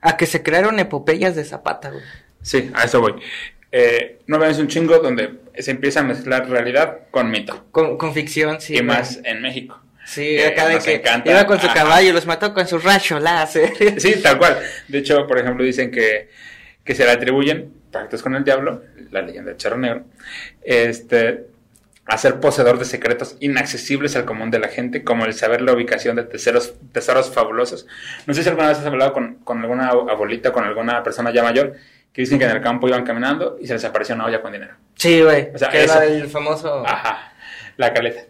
[0.00, 2.02] a que se crearon epopeyas de Zapata, güey.
[2.42, 3.14] Sí, a eso voy.
[3.70, 7.66] Eh, nueve años un chingo donde se empieza a mezclar realidad con mito.
[7.70, 8.72] Con, con ficción, sí.
[8.74, 8.86] y güey.
[8.88, 9.80] más en México.
[10.04, 11.30] Sí, acá de que encanta.
[11.30, 11.74] iba con su Ajá.
[11.76, 13.72] caballo los mató con su rayo láser.
[13.98, 14.58] Sí, tal cual.
[14.88, 16.28] De hecho, por ejemplo, dicen que,
[16.84, 20.04] que se le atribuyen pactos con el diablo, la leyenda del charro negro,
[20.62, 21.46] este,
[22.06, 25.72] a ser poseedor de secretos inaccesibles al común de la gente, como el saber la
[25.72, 27.86] ubicación de tesoros, tesoros fabulosos.
[28.26, 31.42] No sé si alguna vez has hablado con, con alguna abuelita, con alguna persona ya
[31.42, 31.74] mayor,
[32.12, 34.52] que dicen que en el campo iban caminando y se les apareció una olla con
[34.52, 34.74] dinero.
[34.96, 35.50] Sí, güey.
[35.54, 36.84] O sea, que era el famoso.
[36.86, 37.32] Ajá,
[37.76, 38.22] la caleta.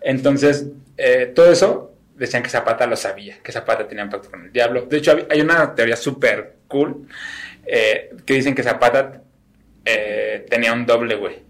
[0.00, 4.44] Entonces, eh, todo eso decían que Zapata lo sabía, que Zapata tenía un pacto con
[4.44, 4.86] el diablo.
[4.86, 7.06] De hecho, hay una teoría súper cool
[7.64, 9.22] eh, que dicen que Zapata
[9.84, 11.47] eh, tenía un doble, güey.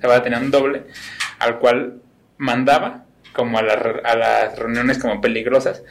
[0.00, 0.84] Zapata tenía un doble
[1.38, 2.00] al cual
[2.38, 5.82] mandaba como a, la a las reuniones como peligrosas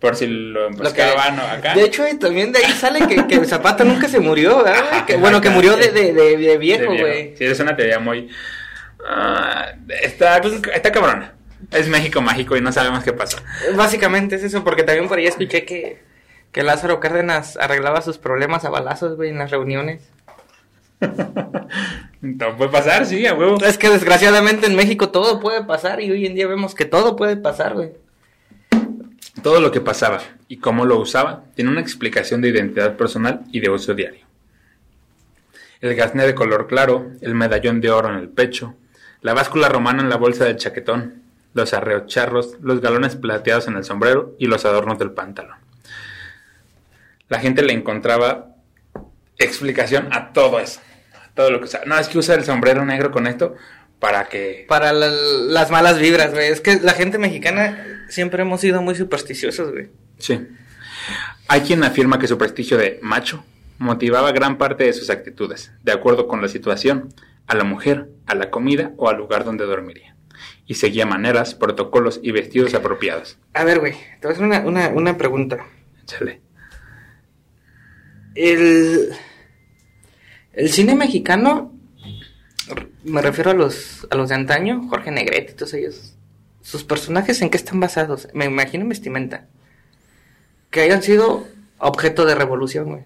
[0.00, 1.74] por si lo emboscaban o acá.
[1.74, 4.84] De hecho, también de ahí sale que, que Zapata nunca se murió, ¿verdad?
[4.92, 7.34] Ajá, Que, bueno, que murió de, de, de- viejo, güey.
[7.36, 8.28] Sí, es una teoría muy...
[9.08, 10.38] ah, está,
[10.74, 11.32] está cabrona.
[11.70, 13.38] Es México mágico y no sabemos qué pasó.
[13.74, 16.02] Básicamente es eso, porque también por ahí escuché que,
[16.52, 20.02] que Lázaro Cárdenas arreglaba sus problemas a balazos, güey, en las reuniones.
[22.34, 23.62] No puede pasar, sí, a huevo.
[23.64, 27.14] Es que desgraciadamente en México todo puede pasar y hoy en día vemos que todo
[27.14, 27.92] puede pasar, güey.
[29.42, 33.60] Todo lo que pasaba y cómo lo usaba tiene una explicación de identidad personal y
[33.60, 34.26] de uso diario.
[35.80, 38.74] El gasné de color claro, el medallón de oro en el pecho,
[39.20, 41.22] la báscula romana en la bolsa del chaquetón,
[41.54, 45.58] los arreos charros, los galones plateados en el sombrero y los adornos del pantalón.
[47.28, 48.48] La gente le encontraba
[49.38, 50.80] explicación a todo eso.
[51.36, 51.84] Todo lo que usaba.
[51.84, 53.54] No, es que usa el sombrero negro con esto
[54.00, 54.64] para que...
[54.68, 56.48] Para la- las malas vibras, güey.
[56.48, 59.88] Es que la gente mexicana siempre hemos sido muy supersticiosos, güey.
[60.18, 60.44] Sí.
[61.46, 63.44] Hay quien afirma que su prestigio de macho
[63.78, 67.14] motivaba gran parte de sus actitudes, de acuerdo con la situación,
[67.46, 70.16] a la mujer, a la comida o al lugar donde dormiría.
[70.66, 73.38] Y seguía maneras, protocolos y vestidos apropiados.
[73.54, 75.58] A ver, güey, te voy a hacer una, una, una pregunta.
[76.02, 76.40] Échale.
[78.34, 79.10] El,
[80.56, 81.72] el cine mexicano,
[83.04, 86.14] me refiero a los, a los de antaño, Jorge Negrete y todos ellos.
[86.62, 88.28] ¿Sus personajes en qué están basados?
[88.32, 89.46] Me imagino en vestimenta.
[90.70, 91.46] Que hayan sido
[91.78, 93.04] objeto de revolución, güey.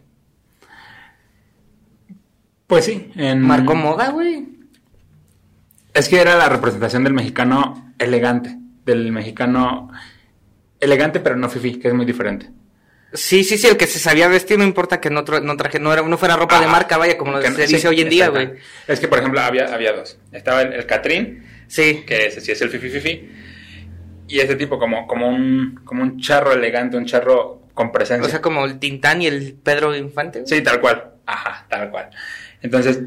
[2.68, 3.10] Pues sí.
[3.16, 3.42] En...
[3.42, 4.48] Marcó moda, güey.
[5.92, 8.56] Es que era la representación del mexicano elegante.
[8.86, 9.90] Del mexicano
[10.78, 12.50] elegante, pero no fifi, que es muy diferente.
[13.12, 15.80] Sí, sí, sí, el que se sabía vestir, no importa que no, tra- no traje,
[15.80, 17.88] no, era, no fuera ropa de Ah, marca, vaya, como lo que se sí, dice
[17.88, 18.52] hoy en día, güey.
[18.86, 20.18] Es que, por ejemplo, había, había dos.
[20.32, 22.04] Estaba el, el Catrín, Sí.
[22.06, 23.28] que ese sí es el fifi fifi.
[24.28, 28.26] Y ese tipo como, como, un, como un charro elegante, un charro con presencia.
[28.26, 30.42] O sea, como el Tintán y el Pedro Infante.
[30.46, 31.14] Sí, tal cual.
[31.26, 32.10] Ajá, tal cual.
[32.62, 33.00] Entonces,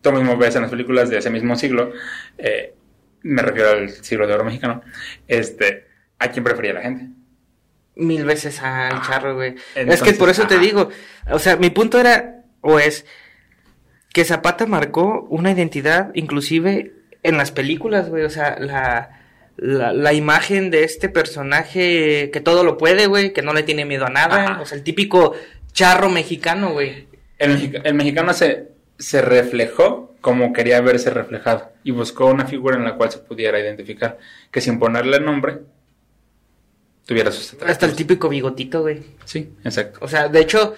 [0.00, 1.92] tú mismo ves en las películas de ese mismo siglo,
[2.38, 2.74] eh,
[3.22, 4.82] me refiero al siglo de oro mexicano,
[5.26, 5.86] este,
[6.20, 7.06] ¿a quién prefería la gente?
[7.98, 9.12] Mil veces al Ajá.
[9.12, 9.56] charro, güey.
[9.74, 10.88] es que por eso te digo,
[11.30, 13.04] o sea, mi punto era, o es,
[14.12, 19.20] que Zapata marcó una identidad, inclusive en las películas, güey, o sea, la,
[19.56, 23.84] la, la imagen de este personaje que todo lo puede, güey, que no le tiene
[23.84, 24.60] miedo a nada, Ajá.
[24.62, 25.34] o sea, el típico
[25.72, 27.08] charro mexicano, güey.
[27.38, 32.76] El, mexica- el mexicano se, se reflejó como quería verse reflejado y buscó una figura
[32.76, 34.18] en la cual se pudiera identificar,
[34.50, 35.58] que sin ponerle nombre
[37.08, 39.02] tuviera sus Hasta el típico bigotito, güey.
[39.24, 39.98] Sí, exacto.
[40.02, 40.74] O sea, de hecho,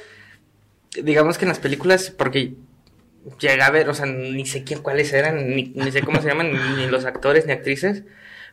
[1.03, 2.55] digamos que en las películas, porque
[3.41, 6.29] llegué a ver, o sea, ni sé quién cuáles eran, ni, ni sé cómo se
[6.29, 8.05] llaman, ni, ni los actores ni actrices,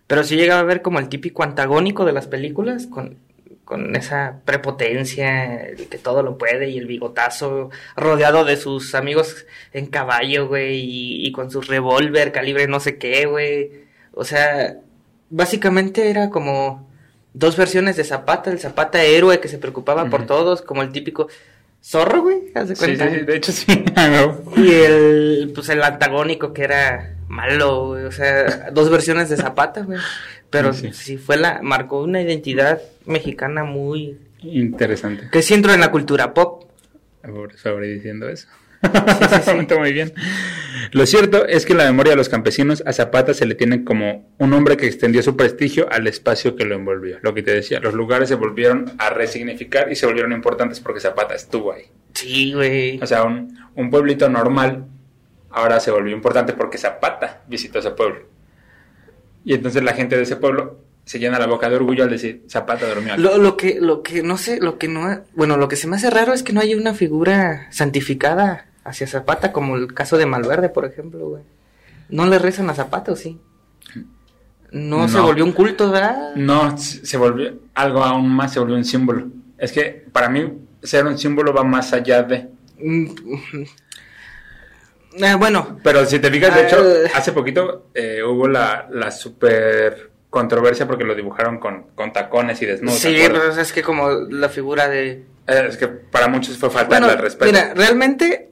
[0.08, 3.20] pero sí llegaba a ver como el típico antagónico de las películas, con,
[3.64, 9.46] con esa prepotencia, el que todo lo puede, y el bigotazo, rodeado de sus amigos
[9.72, 13.70] en caballo, güey, y, y con su revólver, calibre no sé qué, güey.
[14.14, 14.78] O sea,
[15.30, 16.87] básicamente era como
[17.38, 21.28] dos versiones de Zapata, el Zapata héroe que se preocupaba por todos, como el típico
[21.84, 23.12] zorro, güey, haz de Sí, sí, cuenta.
[23.20, 23.86] sí, de hecho sí.
[24.58, 29.82] Y el, pues el antagónico que era malo, güey, o sea, dos versiones de Zapata,
[29.84, 30.00] güey.
[30.50, 31.18] Pero Sí, sí, sí.
[31.18, 35.30] fue la, marcó una identidad mexicana muy, Interesante.
[35.32, 36.64] que sí entró en la cultura pop.
[37.22, 38.48] Por sobre diciendo eso.
[39.44, 40.14] Sí, muy bien.
[40.92, 43.84] Lo cierto es que en la memoria de los campesinos a Zapata se le tiene
[43.84, 47.18] como un hombre que extendió su prestigio al espacio que lo envolvió.
[47.22, 51.00] Lo que te decía, los lugares se volvieron a resignificar y se volvieron importantes porque
[51.00, 51.86] Zapata estuvo ahí.
[52.14, 53.00] Sí, güey.
[53.02, 54.86] O sea, un, un pueblito normal
[55.50, 58.22] ahora se volvió importante porque Zapata visitó ese pueblo.
[59.44, 62.44] Y entonces la gente de ese pueblo se llena la boca de orgullo al decir
[62.50, 63.22] Zapata durmió aquí.
[63.22, 65.96] Lo, lo que, lo que no sé, lo que no, bueno, lo que se me
[65.96, 70.26] hace raro es que no haya una figura santificada hacia Zapata, como el caso de
[70.26, 71.44] Malverde, por ejemplo, güey.
[72.10, 73.40] No le rezan a Zapata, ¿o sí?
[74.72, 76.36] No, se volvió un culto, ¿verdad?
[76.36, 79.28] No, se volvió algo aún más, se volvió un símbolo.
[79.58, 82.50] Es que para mí ser un símbolo va más allá de...
[82.80, 83.06] Mm,
[85.24, 87.10] eh, bueno, Pero si te fijas, de hecho, Ah.
[87.16, 92.66] hace poquito eh, hubo la, la super controversia porque lo dibujaron con, con tacones y
[92.66, 93.02] desnudos.
[93.02, 95.26] ¿te sí, pero es que como la figura de...
[95.48, 97.46] Eh, es que para muchos fue falta Bueno, de respeto.
[97.52, 98.52] mira, realmente...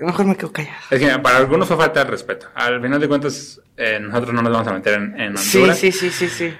[0.00, 0.76] Mejor me quedo callado.
[0.90, 2.48] Es que para algunos fue falta de respeto.
[2.54, 5.78] Al final de cuentas, eh, nosotros no nos vamos a meter en, en Sí, Honduras.
[5.78, 6.54] sí, sí, sí, sí.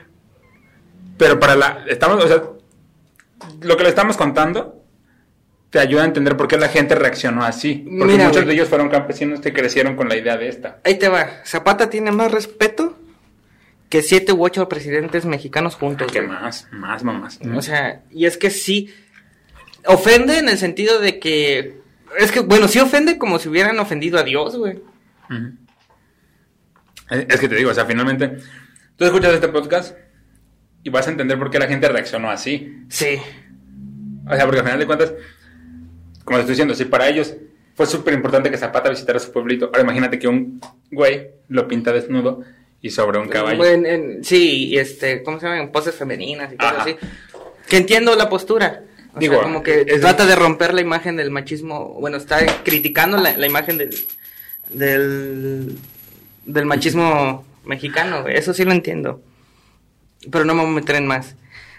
[1.16, 1.84] Pero para la.
[1.88, 2.42] Estamos, o sea,
[3.62, 4.84] lo que le estamos contando
[5.70, 7.76] te ayuda a entender por qué la gente reaccionó así.
[7.98, 10.78] Porque Mira, muchos de ellos fueron campesinos que crecieron con la idea de esta.
[10.84, 11.26] Ahí te va.
[11.46, 12.98] Zapata tiene más respeto
[13.90, 16.10] que siete u ocho presidentes mexicanos juntos.
[16.10, 16.30] ¿Qué güey.
[16.30, 16.68] más?
[16.70, 17.40] Más, mamás.
[17.54, 18.88] O sea, y es que sí.
[19.84, 21.80] Ofende en el sentido de que.
[22.18, 24.80] Es que, bueno, sí ofende como si hubieran ofendido a Dios, güey.
[27.10, 28.36] Es que te digo, o sea, finalmente,
[28.96, 29.96] tú escuchas este podcast
[30.84, 32.84] y vas a entender por qué la gente reaccionó así.
[32.88, 33.18] Sí.
[34.26, 35.14] O sea, porque al final de cuentas,
[36.24, 37.34] como te estoy diciendo, si para ellos
[37.74, 40.60] fue súper importante que Zapata visitara su pueblito, ahora imagínate que un
[40.92, 42.44] güey lo pinta desnudo
[42.82, 43.64] y sobre un caballo.
[43.64, 45.60] En- en- sí, y este, ¿cómo se llama?
[45.60, 46.96] En poses femeninas y cosas así.
[47.68, 48.82] Que entiendo la postura.
[49.14, 51.96] O Digo, sea, como que es- trata de romper la imagen del machismo.
[52.00, 53.90] Bueno, está criticando la, la imagen del,
[54.70, 55.76] del,
[56.46, 58.26] del machismo mexicano.
[58.28, 59.22] Eso sí lo entiendo.
[60.30, 61.36] Pero no me voy a meter en más.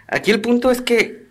[0.08, 1.24] Aquí el punto es que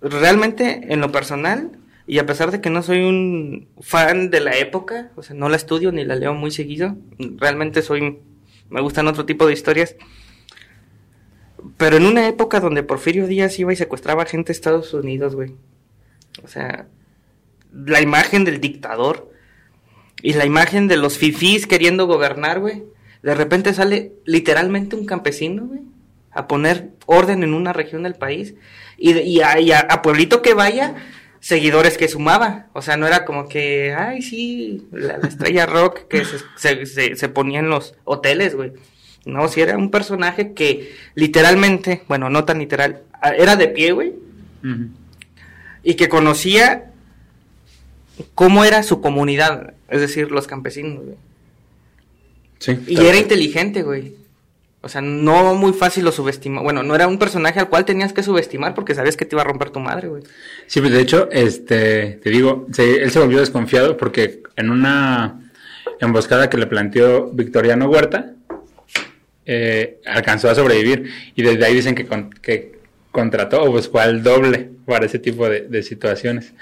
[0.00, 1.70] realmente, en lo personal,
[2.06, 5.48] y a pesar de que no soy un fan de la época, o sea, no
[5.48, 6.96] la estudio ni la leo muy seguido,
[7.36, 8.18] realmente soy,
[8.70, 9.96] me gustan otro tipo de historias.
[11.76, 15.54] Pero en una época donde Porfirio Díaz iba y secuestraba gente de Estados Unidos, güey.
[16.42, 16.86] O sea,
[17.72, 19.32] la imagen del dictador
[20.22, 22.84] y la imagen de los fifís queriendo gobernar, güey.
[23.22, 25.80] De repente sale literalmente un campesino, güey,
[26.30, 28.54] a poner orden en una región del país.
[28.96, 30.96] Y, a, y a pueblito que vaya,
[31.40, 32.66] seguidores que sumaba.
[32.72, 36.86] O sea, no era como que, ay, sí, la, la estrella rock que se, se,
[36.86, 38.72] se- se ponía en los hoteles, güey.
[39.24, 43.92] No, si era un personaje que literalmente, bueno, no tan literal, a- era de pie,
[43.92, 44.14] güey,
[45.82, 46.90] y que conocía
[48.34, 51.16] cómo era su comunidad, es decir, los campesinos, güey.
[52.58, 52.76] Sí.
[52.88, 54.16] Y era inteligente, güey.
[54.80, 56.62] O sea, no muy fácil lo subestimar.
[56.62, 59.42] Bueno, no era un personaje al cual tenías que subestimar porque sabías que te iba
[59.42, 60.22] a romper tu madre, güey.
[60.68, 65.40] Sí, pues de hecho, este, te digo, se- él se volvió desconfiado porque en una
[66.00, 68.34] emboscada que le planteó Victoriano Huerta,
[69.46, 72.78] eh, alcanzó a sobrevivir y desde ahí dicen que, con- que
[73.10, 76.52] contrató o buscó al doble para ese tipo de, de situaciones.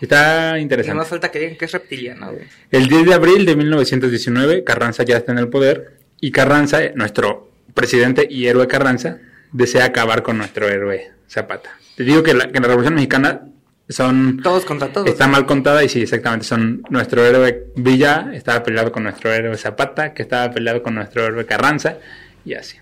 [0.00, 1.04] Está Y no interesante.
[1.04, 2.44] falta que digan que es reptiliano, güey.
[2.70, 7.49] El 10 de abril de 1919, Carranza ya está en el poder y Carranza, nuestro
[7.74, 9.18] presidente y héroe Carranza,
[9.52, 11.78] desea acabar con nuestro héroe Zapata.
[11.96, 13.42] Te digo que la, que la Revolución Mexicana
[13.88, 15.08] son Todos contra todos.
[15.08, 19.56] está mal contada y sí, exactamente, son nuestro héroe Villa estaba peleado con nuestro héroe
[19.56, 21.98] Zapata, que estaba peleado con nuestro héroe Carranza
[22.44, 22.76] y así.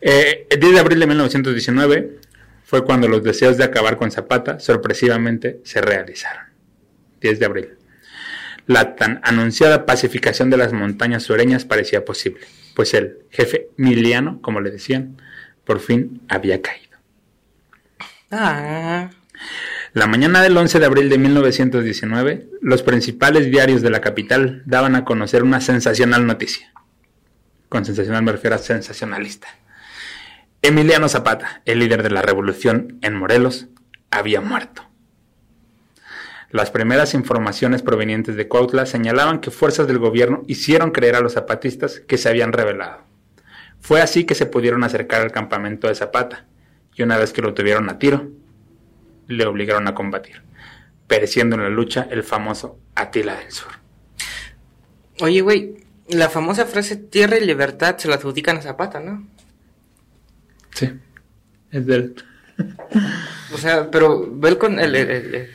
[0.00, 2.18] Eh, el 10 de abril de 1919
[2.64, 6.46] fue cuando los deseos de acabar con Zapata sorpresivamente se realizaron.
[7.20, 7.68] 10 de abril.
[8.66, 12.40] La tan anunciada pacificación de las montañas sureñas parecía posible,
[12.74, 15.16] pues el jefe miliano, como le decían,
[15.64, 16.98] por fin había caído.
[18.30, 19.10] Ah,
[19.92, 24.96] La mañana del 11 de abril de 1919, los principales diarios de la capital daban
[24.96, 26.72] a conocer una sensacional noticia.
[27.68, 29.48] Con sensacional me refiero a sensacionalista.
[30.62, 33.66] Emiliano Zapata, el líder de la revolución en Morelos,
[34.10, 34.91] había muerto.
[36.52, 41.32] Las primeras informaciones provenientes de Cuautla señalaban que fuerzas del gobierno hicieron creer a los
[41.32, 43.04] zapatistas que se habían rebelado.
[43.80, 46.46] Fue así que se pudieron acercar al campamento de Zapata,
[46.94, 48.28] y una vez que lo tuvieron a tiro,
[49.28, 50.42] le obligaron a combatir,
[51.06, 53.72] pereciendo en la lucha el famoso Atila del Sur.
[55.22, 55.76] oye, güey,
[56.08, 59.26] la famosa frase tierra y libertad se la adjudican a Zapata, ¿no?
[60.74, 60.90] Sí,
[61.70, 62.14] es del...
[63.54, 65.50] O sea, pero ve con- el, el- el- el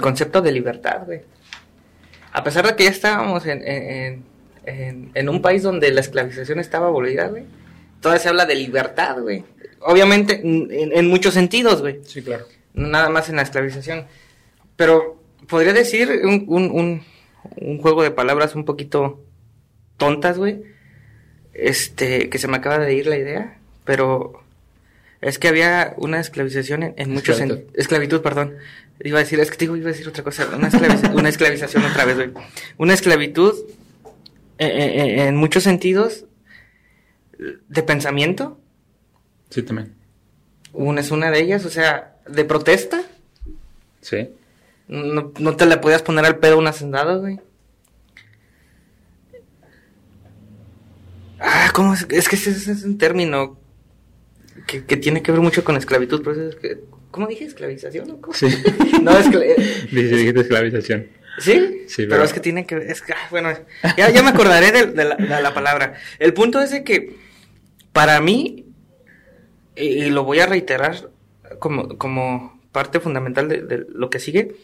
[0.00, 1.20] concepto de libertad, güey.
[2.32, 4.24] A pesar de que ya estábamos en, en,
[4.66, 7.44] en- en un país donde la esclavización estaba abolida, güey,
[8.00, 9.44] todavía se habla de libertad, güey.
[9.80, 12.00] Obviamente, en, en muchos sentidos, güey.
[12.04, 12.44] Sí, claro.
[12.74, 14.06] nada más en la esclavización.
[14.76, 17.02] Pero podría decir un, un, un,
[17.56, 19.22] un juego de palabras un poquito
[19.96, 20.62] tontas, güey.
[21.54, 24.42] Este, que se me acaba de ir la idea, pero
[25.22, 27.70] es que había una esclavización en, en muchos Esclavitud.
[27.78, 28.54] esclavitud, perdón.
[29.04, 31.84] Iba a decir, es que digo, iba a decir otra cosa, una, esclaviz- una esclavización
[31.84, 32.32] otra vez, güey.
[32.78, 33.54] Una esclavitud
[34.58, 36.24] eh, eh, eh, en muchos sentidos
[37.38, 38.58] de pensamiento,
[39.50, 39.94] Sí, también.
[40.72, 43.02] una es una de ellas, o sea, de protesta.
[44.00, 44.30] Sí.
[44.88, 47.38] No, no te le podías poner al pedo a un hacendado, güey.
[51.38, 52.06] Ah, ¿cómo es?
[52.10, 53.58] Es que ese, ese es un término
[54.66, 56.22] que, que tiene que ver mucho con esclavitud.
[56.24, 56.80] Pero es que,
[57.10, 57.44] ¿Cómo dije?
[57.44, 58.34] ¿Esclavización o cómo?
[58.34, 58.46] Sí.
[59.02, 59.44] No, escla-
[59.90, 61.06] Dice, dijiste esclavización.
[61.38, 61.84] ¿Sí?
[61.86, 62.90] Sí, pero pero- es que tiene que ver.
[62.90, 63.50] Es ah, bueno,
[63.96, 65.94] ya, ya me acordaré de, de la, de la palabra.
[66.18, 67.16] El punto es de que,
[67.92, 68.66] para mí,
[69.76, 71.10] y, y lo voy a reiterar
[71.58, 74.56] como, como parte fundamental de, de lo que sigue,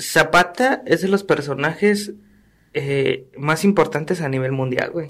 [0.00, 2.12] Zapata es de los personajes
[2.72, 5.06] eh, más importantes a nivel mundial, güey.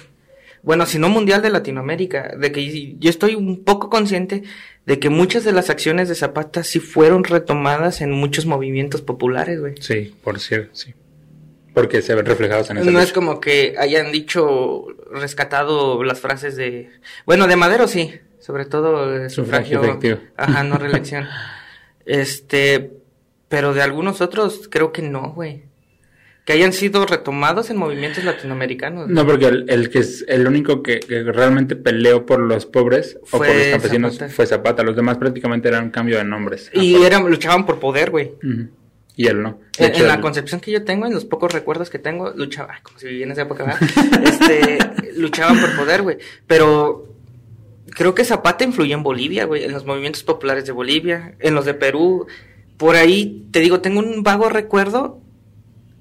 [0.62, 4.44] Bueno, si no mundial de Latinoamérica, de que yo estoy un poco consciente
[4.86, 9.60] de que muchas de las acciones de Zapata sí fueron retomadas en muchos movimientos populares,
[9.60, 9.74] güey.
[9.80, 10.94] Sí, por cierto, sí.
[11.74, 16.56] Porque se ven reflejados en esa No es como que hayan dicho, rescatado las frases
[16.56, 16.90] de...
[17.26, 19.90] Bueno, de Madero sí, sobre todo el Sufragio sufragio...
[19.90, 20.20] efectivo.
[20.36, 21.26] Ajá, no reelección.
[22.04, 22.92] este,
[23.48, 25.64] pero de algunos otros creo que no, güey.
[26.44, 29.08] Que hayan sido retomados en movimientos latinoamericanos.
[29.08, 33.16] No, porque el, el que es el único que, que realmente peleó por los pobres
[33.30, 34.32] o por los campesinos Zapata.
[34.34, 34.82] fue Zapata.
[34.82, 36.68] Los demás prácticamente eran cambio de nombres.
[36.74, 38.32] Y eran, luchaban por poder, güey.
[39.14, 39.60] Y él no.
[39.78, 42.30] En, hecho, en la él- concepción que yo tengo, en los pocos recuerdos que tengo,
[42.34, 44.24] luchaba, ay, como si vivía en esa época, ¿verdad?
[44.24, 44.78] este,
[45.16, 46.18] luchaban por poder, güey.
[46.48, 47.06] Pero
[47.90, 51.66] creo que Zapata influyó en Bolivia, güey, en los movimientos populares de Bolivia, en los
[51.66, 52.26] de Perú.
[52.78, 55.21] Por ahí, te digo, tengo un vago recuerdo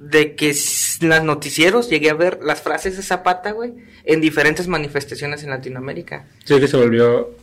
[0.03, 3.73] de que s- en los noticieros llegué a ver las frases de Zapata, güey,
[4.03, 6.25] en diferentes manifestaciones en Latinoamérica.
[6.43, 7.35] Sí, que se volvió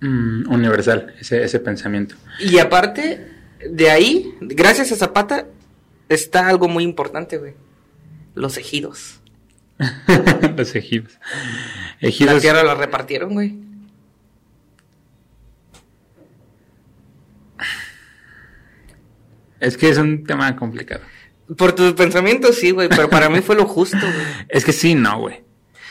[0.00, 2.14] mm, universal ese, ese pensamiento.
[2.40, 3.26] Y aparte,
[3.68, 5.46] de ahí, gracias a Zapata,
[6.08, 7.54] está algo muy importante, güey.
[8.34, 9.20] Los ejidos.
[10.56, 11.18] los ejidos.
[12.00, 12.40] La Ejidos.
[12.40, 13.58] tierra la repartieron, güey.
[19.60, 21.02] Es que es un tema complicado.
[21.56, 24.26] Por tus pensamientos, sí, güey, pero para mí fue lo justo, güey.
[24.48, 25.42] Es que sí, no, güey.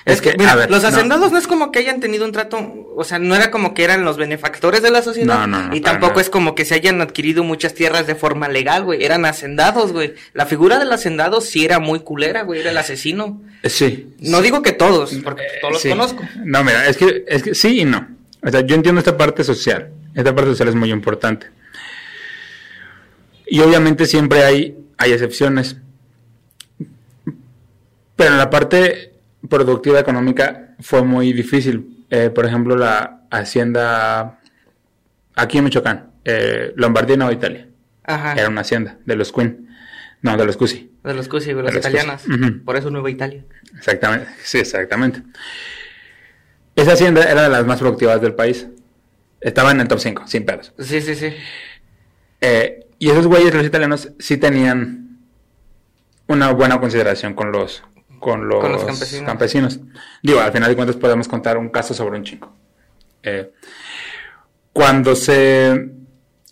[0.05, 1.37] Es que, mira, a ver, los hacendados no.
[1.37, 2.57] es como que hayan tenido un trato,
[2.93, 5.33] o sea, no era como que eran los benefactores de la sociedad.
[5.33, 8.49] No, no, no, y tampoco es como que se hayan adquirido muchas tierras de forma
[8.49, 9.05] legal, güey.
[9.05, 10.13] Eran hacendados, güey.
[10.33, 12.59] La figura del hacendado sí era muy culera, güey.
[12.59, 13.41] Era el asesino.
[13.61, 14.09] Eh, Sí.
[14.19, 15.87] No digo que todos, porque pues, todos Sí.
[15.87, 16.23] los conozco.
[16.43, 18.05] No, mira, es que, es que sí y no.
[18.45, 19.89] O sea, yo entiendo esta parte social.
[20.15, 21.47] Esta parte social es muy importante.
[23.47, 25.77] Y obviamente siempre hay, hay excepciones.
[28.15, 29.13] Pero en la parte
[29.49, 32.05] productiva económica fue muy difícil.
[32.09, 34.39] Eh, por ejemplo, la hacienda
[35.35, 37.67] aquí en Michoacán, eh, Lombardía Nueva Italia.
[38.05, 38.33] Ajá.
[38.33, 39.67] Era una hacienda de los Queen.
[40.21, 40.89] No, de los Cusi.
[41.03, 42.25] De los Cusi, los De los italianos.
[42.25, 42.63] Ujú.
[42.63, 43.43] Por eso Nueva Italia.
[43.75, 45.21] Exactamente, sí, exactamente.
[46.77, 48.67] Esa hacienda era de las más productivas del país.
[49.41, 50.71] Estaba en el top 5, sin pedos.
[50.79, 51.33] Sí, sí, sí.
[52.39, 55.19] Eh, y esos güeyes, los italianos, sí tenían
[56.27, 57.83] una buena consideración con los,
[58.17, 59.27] con los, Con los campesinos.
[59.27, 59.79] campesinos.
[60.21, 62.55] Digo, al final de cuentas podemos contar un caso sobre un chico.
[63.21, 63.51] Eh,
[64.71, 65.89] cuando se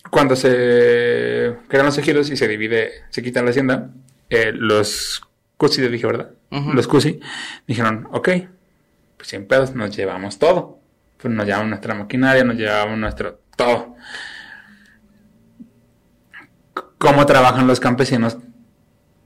[0.09, 3.89] cuando se crean los ejidos y se divide, se quitan la hacienda,
[4.29, 5.21] eh, los
[5.55, 6.31] Cusi, dije, ¿verdad?
[6.49, 7.21] Los Cusi
[7.65, 8.29] dijeron, ok,
[9.15, 10.79] pues sin pedos nos llevamos todo.
[11.15, 13.95] Pues nos llevamos nuestra maquinaria, nos llevamos nuestro todo.
[17.01, 18.37] ¿Cómo trabajan los campesinos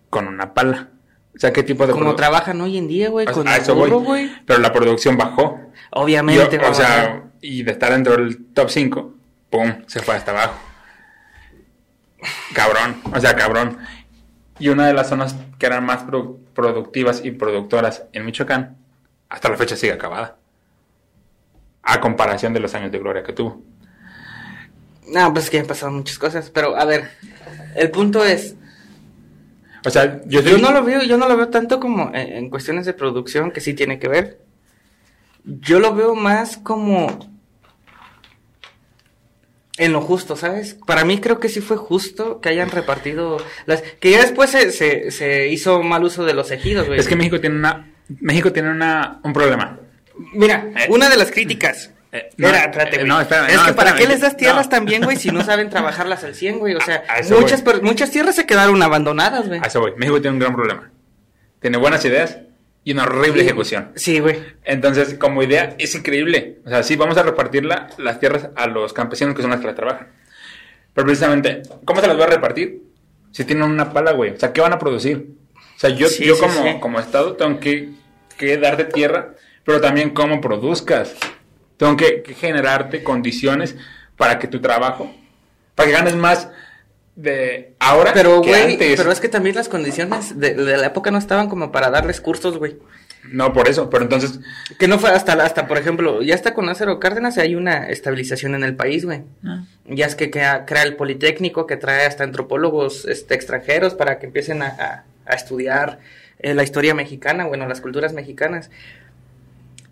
[0.10, 0.90] con una pala?
[1.36, 3.56] O sea, ¿qué tipo de Como trabajan hoy en día, güey, O sea, con a
[3.58, 3.90] el eso voy.
[3.90, 4.32] burro, güey.
[4.46, 5.60] Pero la producción bajó.
[5.92, 9.14] Obviamente, Y, o- sea, y de estar dentro del top 5,
[9.50, 9.74] ¡pum!
[9.88, 10.56] Se fue hasta abajo.
[12.54, 13.78] Cabrón, o sea, cabrón.
[14.58, 18.78] Y una de las zonas que eran más pro- productivas y productoras en Michoacán,
[19.30, 20.38] hasta la fecha sigue acabada.
[21.84, 23.62] A comparación de los años de gloria que tuvo.
[25.08, 27.12] No, pues es que han pasado muchas cosas, pero a ver,
[27.76, 28.56] el punto es,
[29.86, 32.86] O sea, yo, no lo veo, yo no lo veo tanto como en, en cuestiones
[32.86, 34.40] de producción, que sí tiene que ver.
[35.44, 37.20] Yo lo veo más como
[39.78, 40.78] en lo justo, ¿sabes?
[40.88, 43.82] Para mí creo que sí fue justo que hayan repartido las...
[44.00, 47.00] Que ya después se, se, se hizo mal uso de los ejidos, güey.
[47.00, 47.92] Es que México tiene una...
[48.08, 49.80] México tiene una, un problema.
[50.34, 51.92] Mira, Eh, una de las críticas.
[52.12, 53.08] Eh, no, Era, espérate, eh, güey.
[53.10, 53.98] no, espérame, es no, que para espérame.
[53.98, 56.76] qué les das tierras también, güey, si no saben trabajarlas al 100, güey.
[56.76, 59.60] O sea, A- a muchas, muchas tierras se quedaron abandonadas, güey.
[59.62, 59.94] A eso voy.
[59.98, 60.92] México tiene un gran problema.
[61.60, 62.38] Tiene buenas ideas
[62.84, 63.92] y una horrible ejecución.
[63.96, 64.38] Sí, güey.
[64.64, 66.60] Entonces, como idea, es increíble.
[66.66, 69.60] O sea, sí, vamos a repartir la- las tierras a los campesinos que son los
[69.60, 70.08] que las trabajan.
[70.94, 72.82] Pero precisamente, ¿cómo se las voy a repartir?
[73.32, 74.32] Si tienen una pala, güey.
[74.32, 75.28] O sea, ¿qué van a producir?
[75.56, 76.78] O sea, yo, Sí, yo sí, como, sí.
[76.80, 77.90] como Estado tengo que,
[78.38, 79.34] que darte tierra,
[79.66, 81.14] pero también cómo produzcas.
[81.78, 83.76] Tengo que, que generarte condiciones
[84.18, 85.12] para que tu trabajo,
[85.76, 86.50] para que ganes más
[87.16, 88.96] de ahora Pero, que güey, antes.
[88.98, 92.20] pero es que también las condiciones de, de la época no estaban como para darles
[92.22, 92.78] cursos, güey.
[93.32, 93.90] No, por eso.
[93.90, 94.40] Pero entonces,
[94.78, 98.54] Que no fue hasta, hasta, por ejemplo, ya está con Lázaro Cárdenas hay una estabilización
[98.54, 99.22] en el país, güey.
[99.86, 104.28] Ya es que crea, crea el Politécnico, que trae hasta antropólogos este, extranjeros para que
[104.28, 106.00] empiecen a, a- a estudiar
[106.40, 108.70] eh, la historia mexicana, bueno, las culturas mexicanas.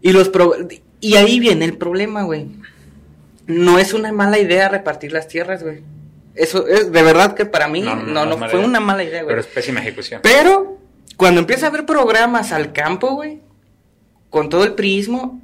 [0.01, 0.55] Y, los pro-
[1.03, 2.47] y ahí viene el problema, güey.
[3.45, 5.81] No es una mala idea repartir las tierras, güey.
[6.33, 8.65] Eso es de verdad que para mí no, no, fue idea.
[8.65, 9.35] una mala idea, güey.
[9.35, 10.21] Pero es pésima ejecución.
[10.23, 10.77] Pero
[11.17, 13.41] cuando empieza a haber programas al campo, güey,
[14.29, 15.41] con todo el prismo,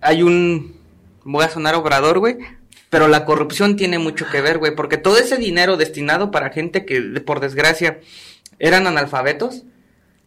[0.00, 0.74] hay un,
[1.22, 2.38] voy a sonar obrador, güey,
[2.90, 6.84] pero la corrupción tiene mucho que ver, güey, porque todo ese dinero destinado para gente
[6.84, 8.00] que, por desgracia,
[8.58, 9.62] eran analfabetos,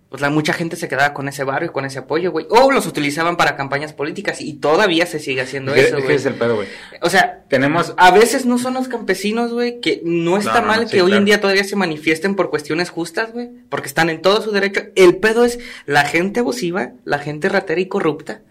[0.09, 2.71] pues la mucha gente se quedaba con ese barrio y con ese apoyo, güey, o
[2.71, 6.15] los utilizaban para campañas políticas y todavía se sigue haciendo eso, güey.
[6.15, 6.67] es el pedo, güey.
[7.01, 10.67] O sea, Tenemos a veces no son los campesinos, güey, que no está No, no,
[10.67, 13.87] mal no, que sí, hoy en día todavía se manifiesten por cuestiones justas, güey, porque
[13.87, 14.81] están en todo su derecho.
[14.95, 18.41] El pedo es la gente abusiva, la gente ratera y corrupta,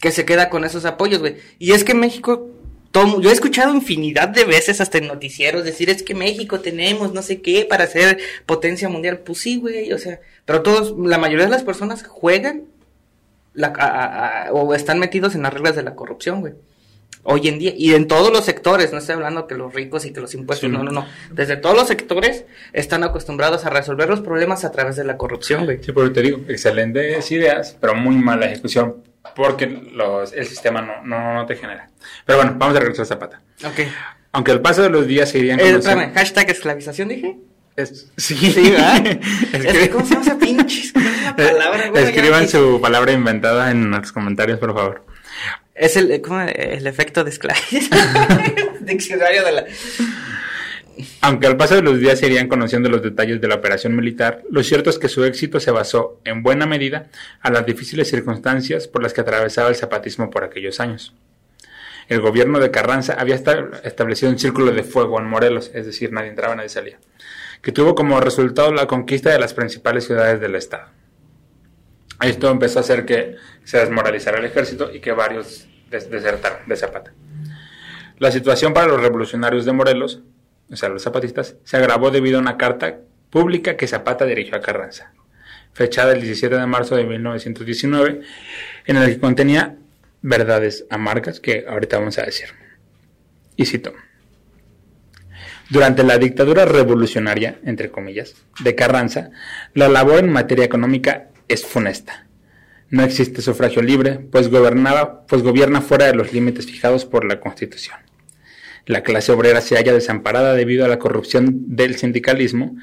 [0.00, 1.36] que se queda con esos apoyos, güey.
[1.58, 2.48] Y es que México,
[2.90, 7.12] todo- yo he escuchado infinidad de veces hasta en noticieros decir, es que México tenemos
[7.12, 9.18] no sé qué para ser potencia mundial.
[9.18, 12.64] Pues sí, güey, o sea, pero todos, la mayoría de las personas juegan
[13.54, 16.54] la- a- a- a- o están metidos en las reglas de la corrupción, güey.
[17.24, 20.12] Hoy en día, y en todos los sectores, no estoy hablando que los ricos y
[20.12, 20.74] que los impuestos, Sí.
[20.74, 21.06] no, no, no.
[21.32, 25.64] Desde todos los sectores están acostumbrados a resolver los problemas a través de la corrupción,
[25.66, 25.78] güey.
[25.82, 29.02] Sí, pero te digo, excelentes ideas, pero muy mala ejecución,
[29.34, 31.88] porque los, el sistema no, no, no te genera.
[32.24, 33.40] Pero bueno, vamos a regresar a Zapata.
[33.64, 33.80] Ok.
[34.32, 37.36] Aunque al paso de los días se irían Eh, espérame, hashtag esclavización, dije.
[37.76, 39.06] Es- sí, Sí, ¿verdad?
[39.52, 40.22] Es que- ¿cómo se llama
[40.66, 41.92] esa.
[41.94, 45.04] Ya Escriban su palabra inventada en los comentarios, por favor.
[45.74, 46.40] Es el, eh, ¿cómo?
[46.40, 48.00] el efecto de esclavización.
[48.80, 49.64] Diccionario de la.
[51.20, 54.42] Aunque al paso de los días se irían conociendo los detalles de la operación militar,
[54.50, 57.08] lo cierto es que su éxito se basó, en buena medida,
[57.40, 61.14] a las difíciles circunstancias por las que atravesaba el zapatismo por aquellos años.
[62.08, 66.30] El gobierno de Carranza había establecido un círculo de fuego en Morelos, es decir, nadie
[66.30, 66.98] entraba, nadie salía,
[67.60, 70.88] que tuvo como resultado la conquista de las principales ciudades del estado.
[72.22, 77.12] Esto empezó a hacer que se desmoralizara el ejército y que varios desertaran de Zapata.
[78.18, 80.22] La situación para los revolucionarios de Morelos,
[80.70, 82.98] o sea, los zapatistas, se agravó debido a una carta
[83.30, 85.12] pública que Zapata dirigió a Carranza,
[85.72, 88.20] fechada el 17 de marzo de 1919,
[88.86, 89.76] en la que contenía
[90.22, 92.48] verdades amargas que ahorita vamos a decir.
[93.56, 93.92] Y cito.
[95.70, 99.30] Durante la dictadura revolucionaria, entre comillas, de Carranza,
[99.74, 102.26] la labor en materia económica es funesta.
[102.90, 107.38] No existe sufragio libre, pues, gobernaba, pues gobierna fuera de los límites fijados por la
[107.38, 107.98] Constitución.
[108.88, 112.74] La clase obrera se halla desamparada debido a la corrupción del sindicalismo.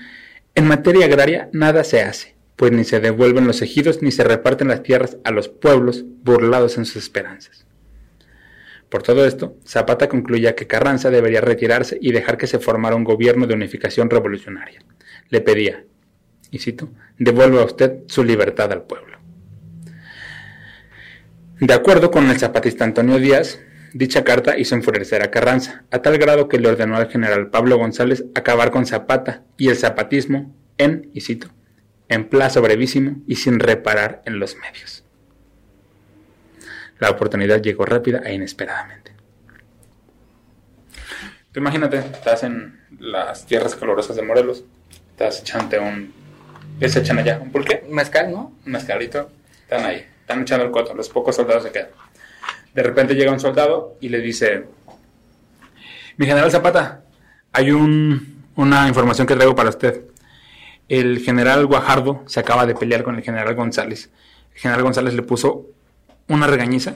[0.53, 4.68] En materia agraria nada se hace, pues ni se devuelven los ejidos ni se reparten
[4.68, 7.66] las tierras a los pueblos burlados en sus esperanzas.
[8.88, 13.03] Por todo esto, Zapata concluía que Carranza debería retirarse y dejar que se formara un
[13.03, 14.82] gobierno de unificación revolucionaria.
[15.30, 15.86] Le pedía,
[16.51, 19.18] y cito, devuelva usted su libertad al pueblo.
[21.60, 23.60] De acuerdo con el zapatista Antonio Díaz,
[23.96, 27.78] dicha carta hizo enfurecer a Carranza, a tal grado que le ordenó al general Pablo
[27.78, 31.48] González acabar con Zapata y el zapatismo en, y cito,
[32.10, 35.06] en plazo brevísimo y sin reparar en los medios.
[37.00, 39.14] La oportunidad llegó rápida e inesperadamente.
[41.54, 44.66] Tú imagínate, estás en las tierras colorosas de Morelos,
[45.12, 46.14] estás echando un
[46.82, 47.39] ¿Qué se echan allá?
[47.41, 47.86] ¿Un pulque?
[47.88, 48.52] Un mezcal, ¿no?
[48.66, 49.32] Un mezcalito.
[49.62, 50.06] Están ahí.
[50.20, 50.93] Están echando el coto.
[50.93, 51.91] Los pocos soldados se quedan.
[52.76, 54.65] De repente llega un soldado y le dice:
[56.17, 57.05] Mi general Zapata,
[57.53, 60.01] hay un, una información que traigo para usted.
[60.89, 64.11] El general Guajardo se acaba de pelear con el general González.
[64.53, 65.67] El general González le puso
[66.28, 66.95] una regañiza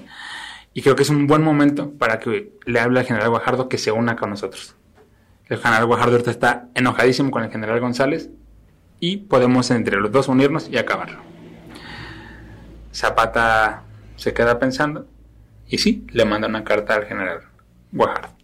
[0.73, 3.77] y creo que es un buen momento para que le hable al general Guajardo que
[3.77, 4.75] se una con nosotros.
[5.47, 8.29] El general Guajardo está enojadísimo con el general González
[8.99, 11.21] y podemos entre los dos unirnos y acabarlo.
[12.93, 13.83] Zapata
[14.17, 15.07] se queda pensando
[15.69, 17.41] y sí, le manda una carta al general
[17.91, 18.35] Guajardo.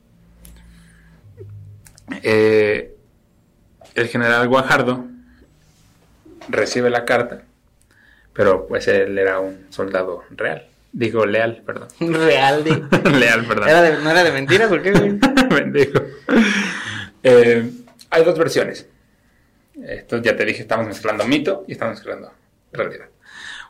[2.22, 2.96] Eh,
[3.96, 5.06] el general Guajardo
[6.50, 7.44] recibe la carta,
[8.34, 10.68] pero pues él era un soldado real.
[10.92, 11.90] Digo, leal, perdón.
[12.00, 12.88] Real, digo.
[13.20, 13.68] leal, perdón.
[14.04, 14.70] ¿No era de mentira?
[14.70, 14.94] ¿Por qué,
[17.24, 17.72] eh,
[18.10, 18.88] hay dos versiones.
[19.84, 22.32] Esto ya te dije, estamos mezclando mito y estamos mezclando
[22.72, 23.08] realidad.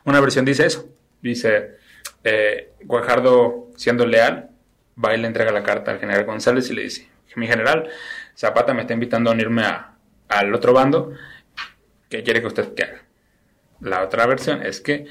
[0.04, 0.88] Una versión dice eso.
[1.20, 1.78] Dice,
[2.24, 4.50] eh, Guajardo, siendo leal,
[5.02, 7.88] va y le entrega la carta al general González y le dice, mi general,
[8.36, 9.64] Zapata me está invitando a unirme
[10.28, 11.12] al otro bando.
[12.08, 13.02] ¿Qué quiere que usted que haga?
[13.80, 15.06] La otra versión es que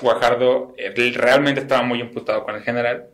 [0.00, 0.74] Guajardo
[1.14, 3.06] realmente estaba muy imputado con el general,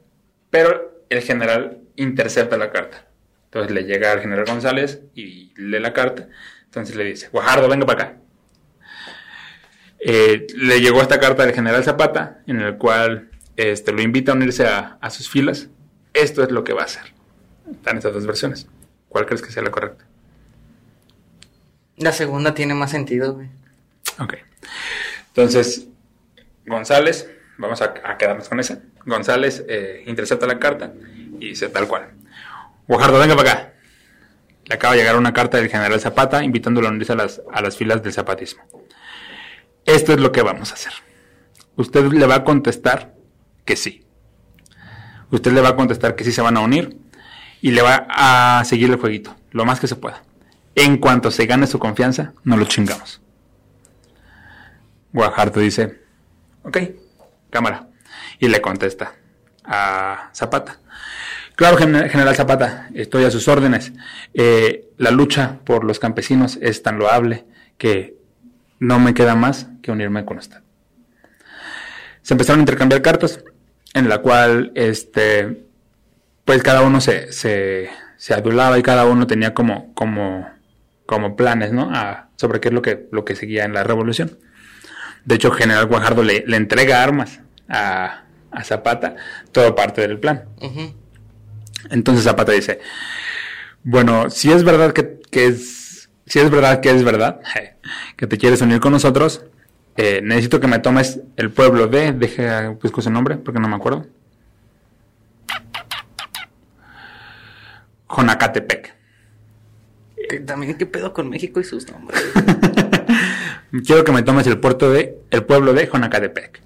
[0.51, 3.07] pero el general intercepta la carta.
[3.45, 6.29] Entonces le llega al general González y lee la carta
[6.71, 8.17] entonces le dice, Guajardo, venga para acá.
[9.99, 13.30] Eh, le llegó esta carta del general Zapata, en el cual
[13.61, 15.69] este, lo invita a unirse a, sus filas.
[16.15, 17.13] Esto es lo que va a hacer.
[17.71, 18.67] Están estas dos versiones.
[19.11, 20.07] ¿Cuál crees que sea la correcta?
[21.97, 23.49] La segunda tiene más sentido, güey.
[24.19, 24.35] Ok.
[25.29, 25.89] Entonces,
[26.67, 28.81] González, vamos a, quedarnos con esa.
[29.05, 30.95] González eh, intercepta la carta
[31.39, 32.13] y dice tal cual.
[32.89, 33.73] Guajardo, venga para acá.
[34.65, 37.61] Le acaba de llegar una carta del general Zapata invitándolo a unirse a las, a
[37.61, 38.63] las filas del zapatismo.
[39.85, 40.93] Esto es lo que vamos a hacer.
[41.77, 43.20] Usted le va a contestar
[43.65, 44.05] que sí.
[45.31, 46.99] Usted le va a contestar que sí se van a unir
[47.61, 50.23] y le va a seguir el jueguito, lo más que se pueda.
[50.75, 53.21] En cuanto se gane su confianza, no lo chingamos.
[55.13, 56.01] Guajardo dice,
[56.63, 56.79] ok,
[57.51, 57.89] cámara.
[58.39, 59.13] Y le contesta
[59.65, 60.79] a Zapata.
[61.57, 63.93] Claro, General Zapata, estoy a sus órdenes.
[64.33, 67.45] Eh, la lucha por los campesinos es tan loable
[67.77, 68.17] que
[68.79, 70.63] no me queda más que unirme con usted.
[72.23, 73.45] Se empezaron a intercambiar cartas,
[73.95, 75.65] en la cual, este,
[76.45, 77.89] pues cada uno se, se,
[78.35, 80.49] adulaba y cada uno tenía como, como,
[81.07, 81.91] como planes, ¿no?
[82.37, 84.39] sobre qué es lo que, lo que seguía en la revolución.
[85.25, 88.25] De hecho, General Guajardo le, entrega armas a,
[88.65, 89.15] Zapata,
[89.53, 90.45] todo parte del plan.
[91.91, 92.81] Entonces Zapata dice,
[93.83, 97.41] bueno, si es verdad que, es, si es verdad que es verdad,
[98.17, 99.45] que te quieres unir con nosotros,
[100.03, 103.77] eh, necesito que me tomes el pueblo de, deje, busco su nombre porque no me
[103.77, 104.07] acuerdo.
[108.09, 108.95] Jonacatepec.
[110.47, 112.19] También qué pedo con México y sus nombres.
[113.87, 116.63] Quiero que me tomes el puerto de el pueblo de Jonacadepec.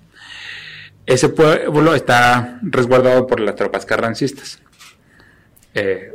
[1.05, 4.61] Ese pueblo está resguardado por las tropas carrancistas.
[5.75, 6.13] Eh,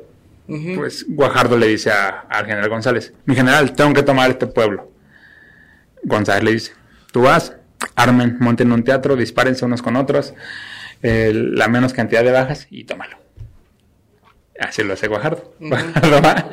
[0.47, 4.89] Pues Guajardo le dice al general González, mi general, tengo que tomar este pueblo.
[6.03, 6.78] González le dice,
[7.11, 7.55] tú vas,
[7.95, 10.33] armen, monten un teatro, dispárense unos con otros,
[11.01, 13.17] eh, la menos cantidad de bajas y tómalo.
[14.59, 15.53] Así lo hace Guajardo.
[15.59, 16.49] Guajardo va,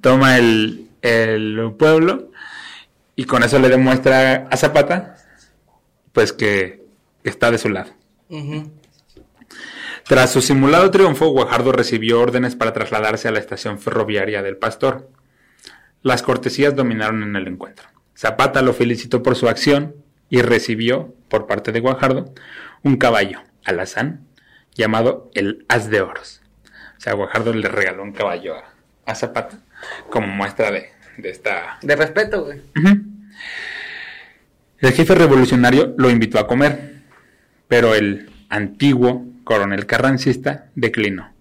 [0.00, 2.30] toma el, el pueblo
[3.16, 5.16] y con eso le demuestra a Zapata
[6.12, 6.84] pues que
[7.24, 7.92] está de su lado.
[10.04, 15.08] Tras su simulado triunfo, Guajardo recibió órdenes para trasladarse a la estación ferroviaria del Pastor.
[16.02, 17.88] Las cortesías dominaron en el encuentro.
[18.20, 19.94] Zapata lo felicitó por su acción
[20.28, 22.34] y recibió, por parte de Guajardo,
[22.82, 24.26] un caballo, alazán,
[24.74, 26.42] llamado el As de Oros.
[26.98, 28.56] O sea, Guajardo le regaló un caballo
[29.06, 29.60] a, Zapata
[30.10, 30.90] como muestra de,
[31.24, 31.78] esta...
[31.80, 32.60] De respeto, güey.
[34.80, 36.96] El jefe revolucionario lo invitó a comer,
[37.68, 41.32] pero el antiguo coronel carrancista declinó,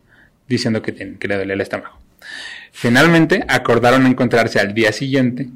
[0.48, 2.00] diciendo que, que le dolía el estómago.
[2.72, 5.50] Finalmente acordaron encontrarse al día siguiente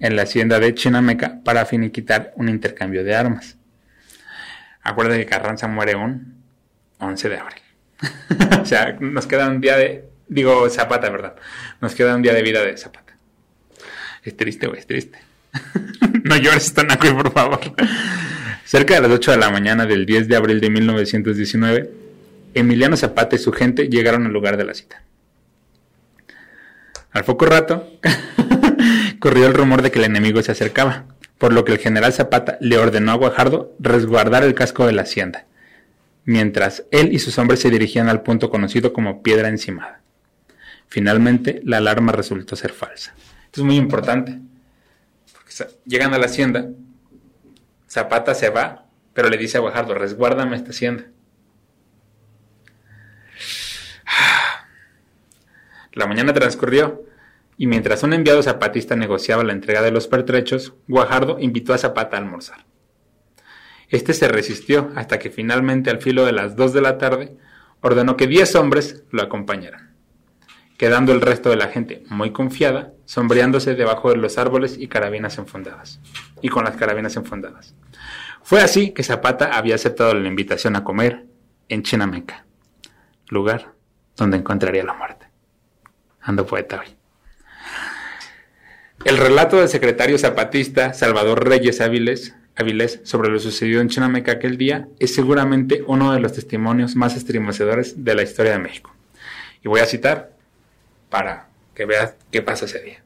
[0.00, 3.56] en la hacienda de Chinameca para finiquitar un intercambio de armas.
[4.82, 6.42] Acuérdate que Carranza muere un
[6.98, 7.62] 11 de abril.
[8.62, 10.04] o sea, nos queda un día de...
[10.28, 11.36] Digo, Zapata, ¿verdad?
[11.80, 13.16] Nos queda un día de vida de Zapata.
[14.22, 15.18] Es triste, güey, es triste.
[16.24, 17.60] no llores, Tanaco, por favor.
[18.64, 21.90] Cerca de las 8 de la mañana del 10 de abril de 1919,
[22.54, 25.02] Emiliano Zapata y su gente llegaron al lugar de la cita.
[27.12, 27.98] Al poco rato,
[29.18, 31.04] corrió el rumor de que el enemigo se acercaba,
[31.38, 35.02] por lo que el general Zapata le ordenó a Guajardo resguardar el casco de la
[35.02, 35.46] hacienda,
[36.24, 40.00] mientras él y sus hombres se dirigían al punto conocido como Piedra Encimada.
[40.88, 43.14] Finalmente, la alarma resultó ser falsa.
[43.46, 44.38] Esto es muy importante.
[45.84, 46.68] Llegan a la hacienda,
[47.88, 51.04] Zapata se va, pero le dice a Guajardo, resguárdame esta hacienda.
[55.92, 57.02] La mañana transcurrió
[57.58, 62.16] y mientras un enviado zapatista negociaba la entrega de los pertrechos, Guajardo invitó a Zapata
[62.16, 62.64] a almorzar.
[63.88, 67.36] Este se resistió hasta que finalmente al filo de las dos de la tarde
[67.80, 69.96] ordenó que diez hombres lo acompañaran,
[70.76, 75.36] quedando el resto de la gente muy confiada, sombreándose debajo de los árboles y carabinas
[75.38, 76.00] enfundadas,
[76.40, 77.74] y con las carabinas enfundadas.
[78.42, 81.26] Fue así que Zapata había aceptado la invitación a comer
[81.68, 82.46] en Chinameca,
[83.28, 83.72] lugar
[84.16, 85.26] donde encontraría la muerte.
[86.20, 86.97] Ando poeta hoy.
[89.04, 92.34] El relato del secretario zapatista Salvador Reyes Áviles,
[93.04, 98.04] sobre lo sucedido en Chinameca aquel día es seguramente uno de los testimonios más estremecedores
[98.04, 98.92] de la historia de México.
[99.62, 100.32] Y voy a citar
[101.10, 103.02] para que veas qué pasa ese día.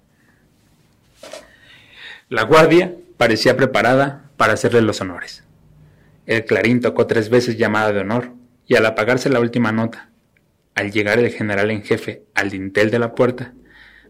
[2.31, 5.45] La guardia parecía preparada para hacerle los honores.
[6.27, 8.31] El clarín tocó tres veces llamada de honor
[8.67, 10.09] y al apagarse la última nota,
[10.75, 13.53] al llegar el general en jefe al dintel de la puerta,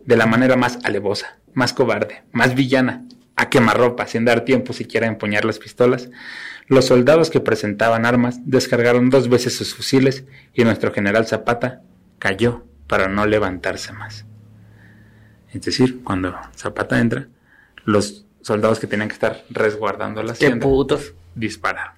[0.04, 3.04] de la manera más alevosa, más cobarde, más villana,
[3.36, 6.10] a quemarropa, sin dar tiempo siquiera a empuñar las pistolas,
[6.68, 10.24] los soldados que presentaban armas descargaron dos veces sus fusiles
[10.54, 11.82] y nuestro general Zapata
[12.18, 14.26] cayó para no levantarse más.
[15.52, 17.28] Es decir, cuando Zapata entra,
[17.84, 20.66] los soldados que tenían que estar resguardando la hacienda
[21.34, 21.94] dispararon.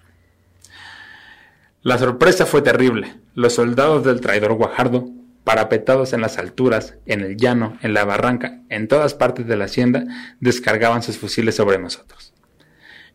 [1.83, 3.15] La sorpresa fue terrible.
[3.35, 5.09] Los soldados del traidor Guajardo
[5.45, 9.67] parapetados en las alturas, en el llano, en la barranca, en todas partes de la
[9.67, 10.05] hacienda,
[10.41, 12.33] descargaban sus fusiles sobre nosotros.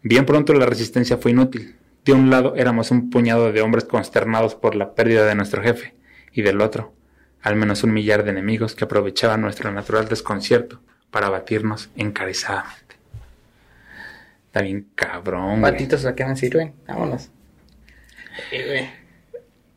[0.04, 1.76] Bien pronto la resistencia fue inútil.
[2.06, 5.96] De un lado éramos un puñado de hombres consternados por la pérdida de nuestro jefe,
[6.32, 6.94] y del otro,
[7.42, 12.96] al menos un millar de enemigos que aprovechaban nuestro natural desconcierto para batirnos encarizadamente.
[14.48, 15.62] Está bien cabrón.
[15.62, 16.74] Batitos a qué me sirven.
[16.88, 17.30] Vámonos.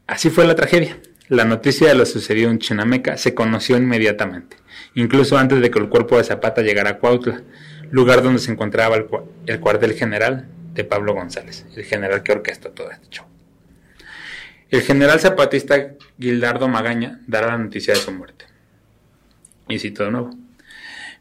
[0.07, 0.99] Así fue la tragedia.
[1.33, 4.59] La noticia de lo sucedido en Chinameca se conoció inmediatamente,
[4.95, 7.41] incluso antes de que el cuerpo de Zapata llegara a Cuautla,
[7.91, 8.97] lugar donde se encontraba
[9.47, 13.25] el, cuartel general de Pablo González, el general que orquestó todo este show.
[14.69, 18.45] El general zapatista Gildardo Magaña dará la noticia de su muerte.
[19.69, 20.37] Y cito de nuevo.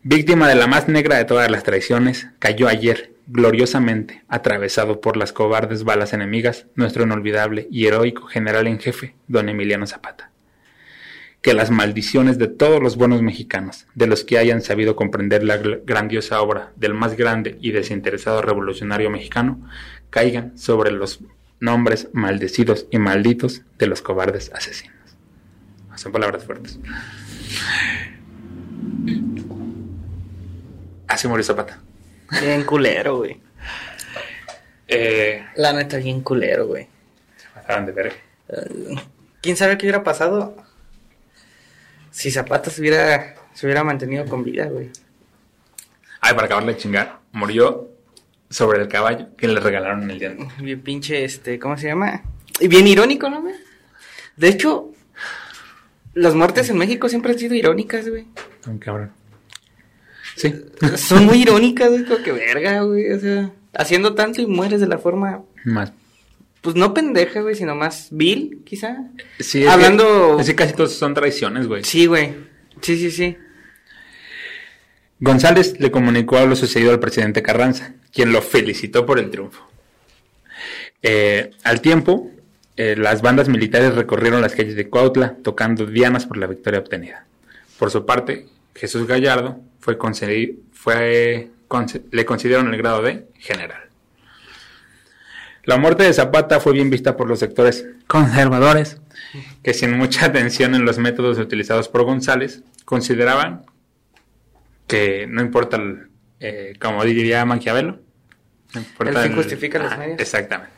[0.04, 5.32] Víctima de la más negra de todas las traiciones, cayó ayer, gloriosamente, atravesado por las
[5.32, 10.32] cobardes balas enemigas, nuestro inolvidable y heroico general en jefe, don Emiliano Zapata.
[11.42, 15.58] Que las maldiciones de todos los buenos mexicanos, de los que hayan sabido comprender la
[15.58, 19.66] grandiosa obra del más grande y desinteresado revolucionario mexicano,
[20.10, 21.22] caigan sobre los
[21.62, 24.98] nombres maldecidos y malditos de los cobardes asesinos.
[25.96, 26.80] Son palabras fuertes.
[31.08, 31.80] Así murió Zapata.
[32.40, 33.40] Bien culero, güey.
[34.88, 36.88] Eh, La neta, bien culero, güey.
[37.38, 38.16] se pasaron de verga.
[38.50, 38.96] Eh,
[39.42, 40.56] ¿Quién sabe qué hubiera pasado
[42.12, 44.90] si Zapata se hubiera, se hubiera mantenido con vida, güey?
[46.20, 47.90] Ay, para acabarle de chingar, murió
[48.50, 51.88] sobre el caballo que le regalaron en el día de Bien pinche, este, ¿cómo se
[51.88, 52.22] llama?
[52.60, 53.56] Y bien irónico, ¿no, güey?
[54.36, 54.92] De hecho,
[56.14, 58.28] las muertes en México siempre han sido irónicas, güey.
[58.68, 59.12] Un cabrón.
[60.36, 60.54] Sí.
[60.98, 63.12] Son muy irónicas, güey, como que verga, güey.
[63.12, 65.92] O sea, haciendo tanto y mueres de la forma, Más.
[66.62, 68.98] pues no pendeja, güey, sino más vil, quizá.
[69.40, 71.84] Sí, es Hablando- Que, es que casi todos son traiciones, güey.
[71.84, 72.34] Sí, güey.
[72.82, 73.38] Sí, sí, sí.
[75.20, 79.68] González le comunicó lo sucedido al presidente Carranza, quien lo felicitó por el triunfo.
[81.04, 82.32] Eh, al tiempo,
[82.76, 87.26] eh, las bandas militares recorrieron las calles de Cuautla tocando dianas por la victoria obtenida.
[87.78, 93.82] Por su parte, Jesús Gallardo fue concedi- fue, conce- le concedieron el grado de general.
[95.64, 99.00] La muerte de Zapata fue bien vista por los sectores conservadores,
[99.64, 103.64] que sin mucha atención en los métodos utilizados por González, consideraban
[104.88, 106.10] que no importa, el,
[106.40, 108.00] eh, como diría Maquiavelo,
[108.74, 110.20] no importa El fin justifica los Ajá, medios.
[110.20, 110.74] Exactamente.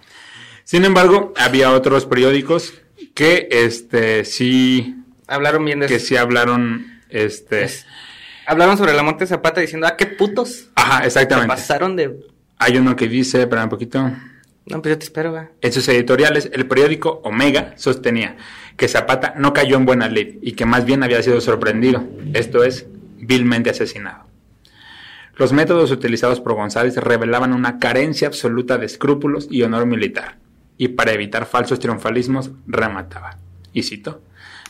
[0.66, 2.74] Sin embargo, había otros periódicos
[3.16, 4.95] que este sí
[5.28, 6.08] Hablaron bien de que eso.
[6.08, 7.86] sí hablaron este Es-
[8.45, 10.69] Hablaron sobre la muerte de Zapata diciendo, ah, qué putos.
[10.75, 11.47] ajá, Se exactamente.
[11.49, 12.19] pasaron de...
[12.57, 14.01] Hay uno que dice, espera un poquito.
[14.65, 15.49] No, pues yo te espero, va.
[15.61, 18.37] En sus editoriales, el periódico Omega sostenía
[18.77, 22.63] que Zapata no cayó en buena ley y que más bien había sido sorprendido, esto
[22.63, 22.85] es,
[23.17, 24.25] vilmente asesinado.
[25.35, 30.37] Los métodos utilizados por González revelaban una carencia absoluta de escrúpulos y honor militar,
[30.77, 33.37] y para evitar falsos triunfalismos remataba.
[33.73, 34.21] Y cito,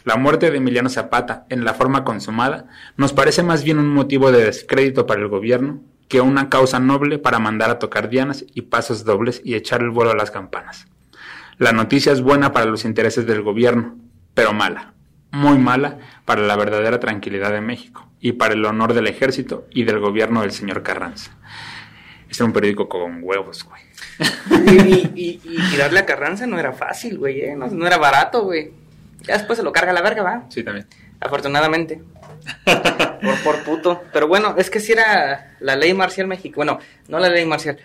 [0.04, 2.66] la muerte de Emiliano Zapata en la forma consumada
[2.98, 7.18] nos parece más bien un motivo de descrédito para el gobierno que una causa noble
[7.20, 10.88] para mandar a tocar dianas y pasos dobles y echar el vuelo a las campanas.
[11.58, 13.96] La noticia es buena para los intereses del gobierno,
[14.34, 14.94] pero mala,
[15.32, 19.84] muy mala para la verdadera tranquilidad de México y para el honor del ejército y
[19.84, 21.38] del gobierno del señor Carranza.
[22.30, 23.82] Este era un periódico con huevos, güey.
[25.16, 27.56] Y, y- a Carranza no era fácil, güey, ¿eh?
[27.56, 28.83] no era barato, güey.
[29.24, 30.46] Ya después se lo carga la verga, va.
[30.50, 30.88] Sí, también.
[31.20, 32.02] Afortunadamente.
[33.22, 34.04] por, por puto.
[34.12, 36.56] Pero bueno, es que si era la ley marcial mexicana.
[36.56, 37.78] Bueno, no la ley marcial.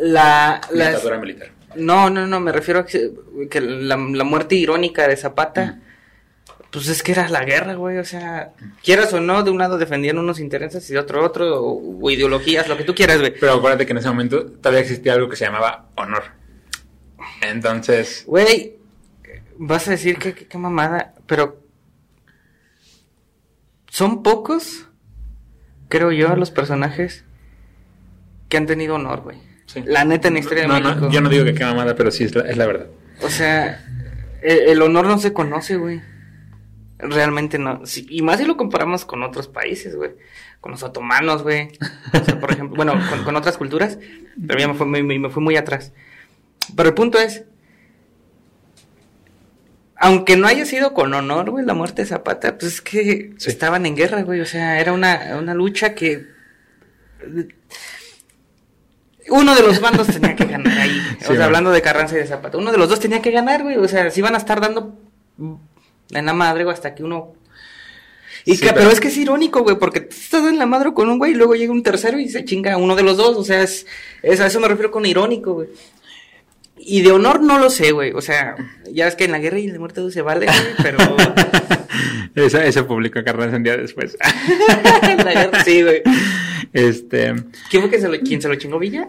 [0.00, 1.48] La, La dictadura militar.
[1.76, 3.10] No, no, no, me refiero a que,
[3.48, 5.78] que la, la muerte irónica de Zapata,
[6.72, 8.50] pues es que era la guerra, güey, o sea,
[8.82, 12.10] quieras o no, de un lado defendían unos intereses y de otro otro, o, o
[12.10, 13.34] ideologías, lo que tú quieras, güey.
[13.38, 16.24] Pero acuérdate que en ese momento todavía existía algo que se llamaba honor.
[17.42, 18.76] Entonces, Güey,
[19.60, 21.62] vas a decir que qué mamada, pero
[23.88, 24.88] son pocos,
[25.88, 27.24] creo yo, los personajes
[28.48, 29.38] que han tenido honor, güey.
[29.66, 29.82] Sí.
[29.84, 31.10] La neta en la historia de no, no, México.
[31.10, 32.86] yo no digo que qué mamada, pero sí es la, es la verdad.
[33.22, 33.84] O sea,
[34.42, 36.00] el, el honor no se conoce, güey.
[36.98, 37.84] Realmente no.
[37.84, 40.12] Sí, y más si lo comparamos con otros países, güey.
[40.60, 41.68] Con los otomanos, güey.
[42.18, 43.98] O sea, por ejemplo, bueno, con, con otras culturas.
[44.46, 45.92] Pero ya me fui, me, me fui muy atrás.
[46.74, 47.44] Pero el punto es.
[50.02, 53.50] Aunque no haya sido con honor, güey, la muerte de Zapata, pues es que Sí.
[53.50, 54.40] estaban en guerra, güey.
[54.40, 56.26] O sea, era una, una lucha que.
[59.28, 61.00] Uno de los bandos tenía que ganar ahí.
[61.20, 61.42] Sí, o sea, man.
[61.42, 62.56] hablando de Carranza y de Zapata.
[62.58, 63.76] Uno de los dos tenía que ganar, güey.
[63.76, 64.98] O sea, si iban a estar dando
[65.38, 67.34] en la madre, güey, hasta que uno.
[68.46, 68.78] Y Sí, que- pero...
[68.78, 71.34] pero- es que es irónico, güey, porque estás en la madre con un güey y
[71.34, 73.36] luego llega un tercero y se chinga a uno de los dos.
[73.36, 73.86] O sea, es,
[74.22, 75.68] es- a eso me refiero con irónico, güey.
[76.82, 78.12] Y de honor no lo sé, güey.
[78.12, 78.56] O sea,
[78.90, 80.98] ya es que en la guerra y en la muerte se vale, güey, pero.
[82.34, 84.16] Ese publicó Carranza un día después.
[85.24, 86.02] la guerra sí, güey.
[86.72, 87.34] este,
[87.68, 89.08] ¿Quién fue que se lo, quién se lo chingó Villa?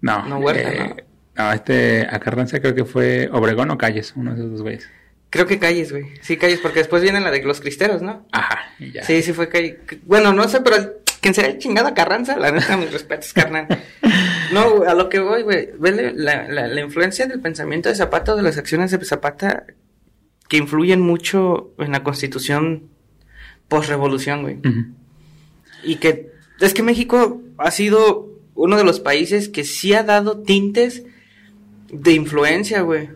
[0.00, 0.26] no.
[0.28, 1.04] No, Huerta, eh,
[1.36, 4.88] no, este, a Carranza creo que fue Obregón o Calles, uno de esos dos güeyes.
[5.30, 6.04] Creo que Calles, güey.
[6.20, 8.26] Sí, Calles, porque después viene la de los cristeros, ¿no?
[8.32, 9.02] Ajá, y ya.
[9.02, 9.76] Sí, sí fue Calles.
[10.04, 10.76] Bueno, no sé, pero
[11.22, 13.66] quien se haya chingado a Carranza, la neta, mis respetos, carnal.
[14.52, 15.70] No, a lo que voy, güey.
[16.14, 19.64] La, la, la influencia del pensamiento de Zapata o de las acciones de Zapata
[20.48, 22.88] que influyen mucho en la constitución
[23.68, 24.58] post-revolución, güey.
[25.82, 26.30] Y que
[26.60, 31.04] es que México ha sido uno de los países que sí ha dado tintes
[31.90, 33.08] de influencia, güey.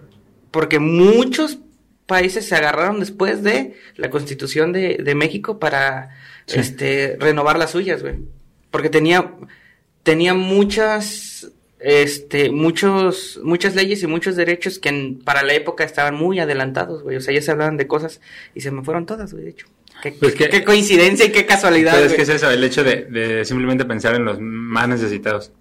[0.50, 1.58] Porque muchos
[2.06, 6.10] países se agarraron después de la constitución de, de México para
[6.46, 6.60] Sí.
[6.60, 8.14] este renovar las suyas, güey.
[8.70, 9.32] Porque tenía,
[10.06, 11.50] tenía muchas
[11.80, 17.02] este, muchos, muchas leyes y muchos derechos que en- para la época estaban muy adelantados,
[17.02, 17.16] güey.
[17.16, 18.20] O sea, ya se hablaban de cosas
[18.54, 19.66] y se me fueron todas, güey, de hecho.
[20.02, 23.04] Qué, Pues qué coincidencia y qué casualidad, Pero es que es eso, el hecho de,
[23.04, 25.52] de simplemente pensar en los más necesitados.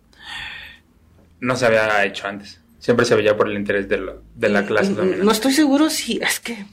[1.39, 2.59] No se había hecho antes.
[2.79, 5.23] Siempre se veía por el interés de, lo- de la clase dominante.
[5.25, 6.19] No estoy seguro si.
[6.21, 6.65] Es que.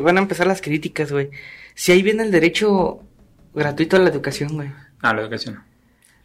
[0.00, 1.30] Van a empezar las críticas, güey.
[1.74, 3.00] Si ahí viene el derecho
[3.54, 4.68] gratuito a la educación, güey.
[5.00, 5.62] Ah, la educación.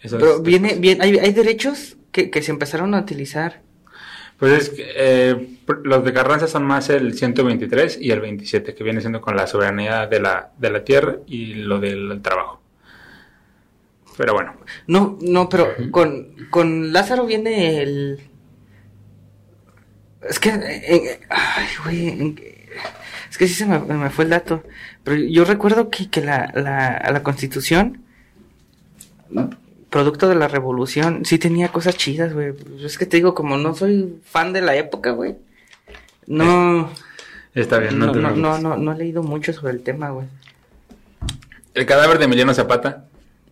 [0.04, 3.62] Eso Pero es- viene, bien, hay, hay derechos que, que se empezaron a utilizar.
[4.38, 8.84] Pues es que eh, los de Carranza son más el 123 y el 27, que
[8.84, 12.62] viene siendo con la soberanía de la, de la tierra y lo del trabajo.
[14.18, 14.54] Pero bueno,
[14.88, 18.20] No, no, pero con, con Lázaro viene el.
[20.28, 20.50] Es que.
[20.50, 22.36] eh, ay, güey.
[23.30, 24.64] es que sí se me, me fue el dato.
[25.04, 28.04] Pero yo recuerdo que, que la, la, la constitución.
[29.94, 32.52] Producto de la revolución, sí tenía cosas chidas, güey.
[32.84, 35.36] Es que te digo, como no soy fan de la época, güey.
[36.26, 36.90] No.
[37.54, 38.62] está bien, no, No, te no, preocupes.
[38.64, 40.26] no, no, no he leído mucho sobre el tema, güey.
[41.76, 43.06] El cadáver de Emiliano Zapata,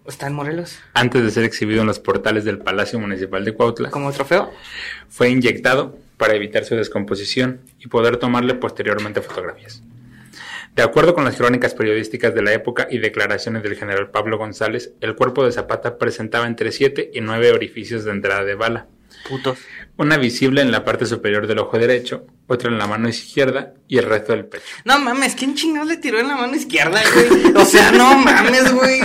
[0.07, 0.79] ¿Está en Morelos?
[0.95, 4.49] antes de ser exhibido en los portales del Palacio Municipal de Cuautla, ¿Como trofeo?
[5.09, 9.83] fue inyectado para evitar su descomposición y poder tomarle posteriormente fotografías.
[10.75, 14.93] De acuerdo con las crónicas periodísticas de la época y declaraciones del general Pablo González,
[15.01, 18.87] el cuerpo de Zapata presentaba entre 7 y 9 orificios de entrada de bala,
[19.27, 19.59] Putos.
[19.97, 23.97] una visible en la parte superior del ojo derecho, otra en la mano izquierda y
[23.97, 24.63] el resto del pecho.
[24.85, 27.53] No mames, ¿quién chingados le tiró en la mano izquierda, güey?
[27.53, 29.01] O sea, no mames, güey.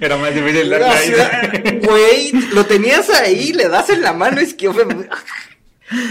[0.00, 4.84] Era más difícil O sea, güey, lo tenías ahí, le das en la mano izquierda.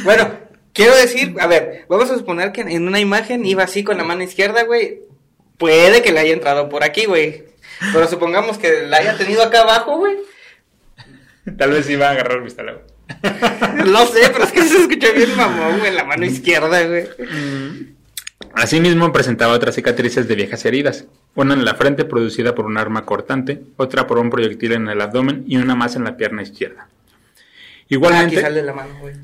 [0.03, 0.48] Bueno,
[0.79, 4.05] quiero decir, a ver, vamos a suponer que en una imagen iba así con la
[4.05, 5.01] mano izquierda, güey.
[5.57, 7.43] Puede que le haya entrado por aquí, güey.
[7.91, 10.15] Pero supongamos que la haya tenido acá abajo, güey.
[11.57, 12.81] Tal vez iba a agarrar mi luego.
[13.91, 17.09] No sé, pero es que se escucha bien mamón, güey, en la mano izquierda, güey.
[18.53, 23.05] Asimismo, presentaba otras cicatrices de viejas heridas, una en la frente producida por un arma
[23.05, 26.87] cortante, otra por un proyectil en el abdomen y una más en la pierna izquierda.
[27.89, 29.15] Igualmente, sale la mano, güey.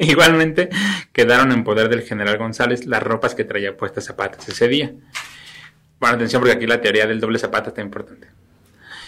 [0.00, 0.68] igualmente
[1.12, 4.92] quedaron en poder del general González las ropas que traía puestas zapatas ese día.
[6.00, 8.26] Bueno, atención porque aquí la teoría del doble zapata está importante.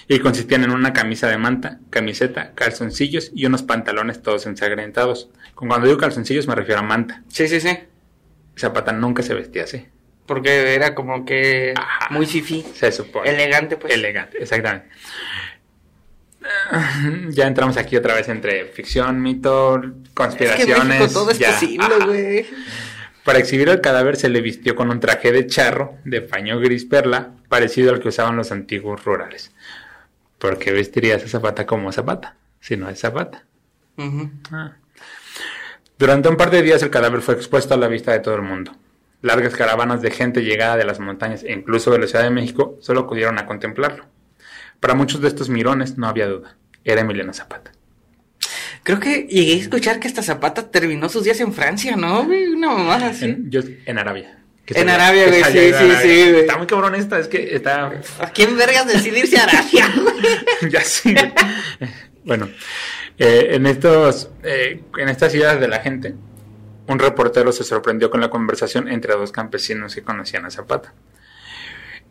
[0.07, 5.29] Y consistían en una camisa de manta, camiseta, calzoncillos y unos pantalones todos ensangrentados.
[5.55, 7.23] Con cuando digo calzoncillos me refiero a manta.
[7.29, 7.77] Sí, sí, sí.
[8.57, 9.89] Zapata nunca se vestía así.
[10.27, 12.09] Porque era como que Ajá.
[12.11, 12.65] muy fifi.
[12.75, 13.29] Se supone.
[13.29, 13.93] Elegante, pues.
[13.93, 14.89] Elegante, exactamente.
[17.31, 21.13] Ya entramos aquí otra vez entre ficción, mito, Es que conspiraciones.
[21.13, 21.53] todo es ya.
[21.53, 22.47] posible, güey.
[23.25, 26.85] Para exhibir el cadáver se le vistió con un traje de charro de paño gris
[26.85, 29.51] perla, parecido al que usaban los antiguos rurales.
[30.39, 32.37] ¿Por qué vestirías a Zapata como Zapata?
[32.61, 33.45] Si no es Zapata.
[34.53, 34.73] Ah.
[35.99, 38.43] Durante un par de días el cadáver fue expuesto a la vista de todo el
[38.43, 38.77] mundo.
[39.23, 42.77] Largas caravanas de gente llegada de las montañas e incluso de la Ciudad de México
[42.81, 44.05] solo acudieron a contemplarlo.
[44.85, 46.59] Para muchos de estos mirones no había duda.
[46.85, 47.73] Era Emiliano Zapata.
[48.83, 52.21] Creo que llegué a escuchar que hasta Zapata terminó sus días en Francia, ¿no?
[52.21, 53.25] Una mamada así.
[53.25, 54.41] En, yo- en Arabia.
[54.67, 56.01] Que En Arabia, güey, sí, sí, Arabia.
[56.03, 56.41] sí, güey.
[56.41, 57.93] Está muy cabrón esta, es que está...
[58.19, 59.89] ¿A quién vergas decidirse a Arabia,
[60.71, 61.15] ya sí.
[62.23, 62.51] bueno,
[63.19, 66.15] eh, en estos, eh, en estas ideas de la gente,
[66.89, 70.93] un reportero se sorprendió con la conversación entre dos campesinos que conocían a Zapata.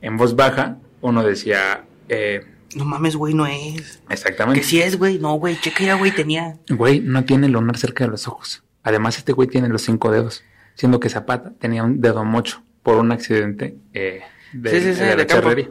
[0.01, 2.45] En voz baja, uno decía, eh,
[2.75, 4.01] No mames, güey, no es.
[4.09, 5.19] exactamente, Que sí es, güey.
[5.19, 6.57] No, güey, checa ya, güey, tenía.
[6.69, 8.63] güey, no tiene el lunar cerca de los ojos.
[8.83, 10.43] Además, este güey tiene los cinco dedos,
[10.75, 14.21] siendo que Zapata tenía un dedo mocho por un accidente eh,
[14.51, 15.43] de, Sí, sí, sí, de la de campo.
[15.43, 15.69] charrería.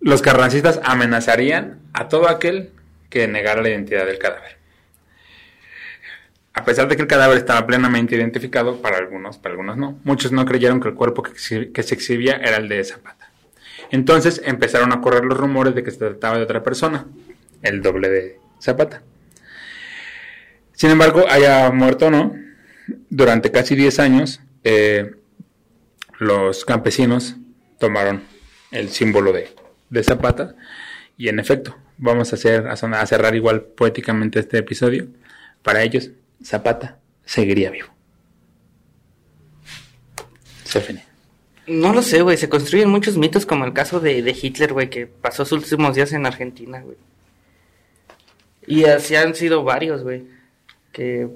[0.00, 2.70] Los carrancistas amenazarían a todo aquel
[3.10, 4.58] que negara la identidad del cadáver.
[6.54, 10.30] A pesar de que el cadáver estaba plenamente identificado, para algunos, para algunos no, muchos
[10.32, 11.32] no creyeron que el cuerpo que,
[11.72, 13.17] que se exhibía era el de Zapata.
[13.90, 17.06] Entonces empezaron a correr los rumores de que se trataba de otra persona,
[17.62, 19.02] el doble de Zapata.
[20.72, 22.34] Sin embargo, haya muerto o no,
[23.10, 25.12] durante casi 10 años, eh,
[26.18, 27.36] los campesinos
[27.78, 28.22] tomaron
[28.70, 29.48] el símbolo de,
[30.02, 30.54] Zapata
[31.16, 35.08] y en efecto, vamos a, cerrar igual poéticamente este episodio.
[35.62, 36.10] Para ellos,
[36.44, 37.88] Zapata seguiría vivo.
[40.66, 41.07] Stephanie.
[41.68, 42.36] No lo sé, güey.
[42.36, 45.94] Se construyen muchos mitos, como el caso de, de Hitler, güey, que pasó sus últimos
[45.94, 46.96] días en Argentina, güey.
[48.66, 50.24] Y así han sido varios, güey,
[50.92, 51.28] que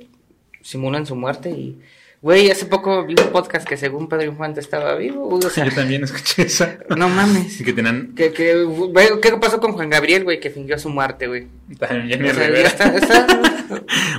[0.60, 1.80] simulan su muerte y
[2.20, 5.26] Güey, hace poco vi un podcast que según Pedro Infante estaba vivo.
[5.28, 6.66] güey, o sea, Yo también escuché eso.
[6.96, 7.60] no mames.
[7.64, 11.26] Que tenían Que, que, güey, ¿Qué pasó con Juan Gabriel, güey, que fingió su muerte,
[11.26, 11.48] güey?
[11.80, 12.68] también Jenny O sea, ya Rivera.
[12.68, 13.26] está, está-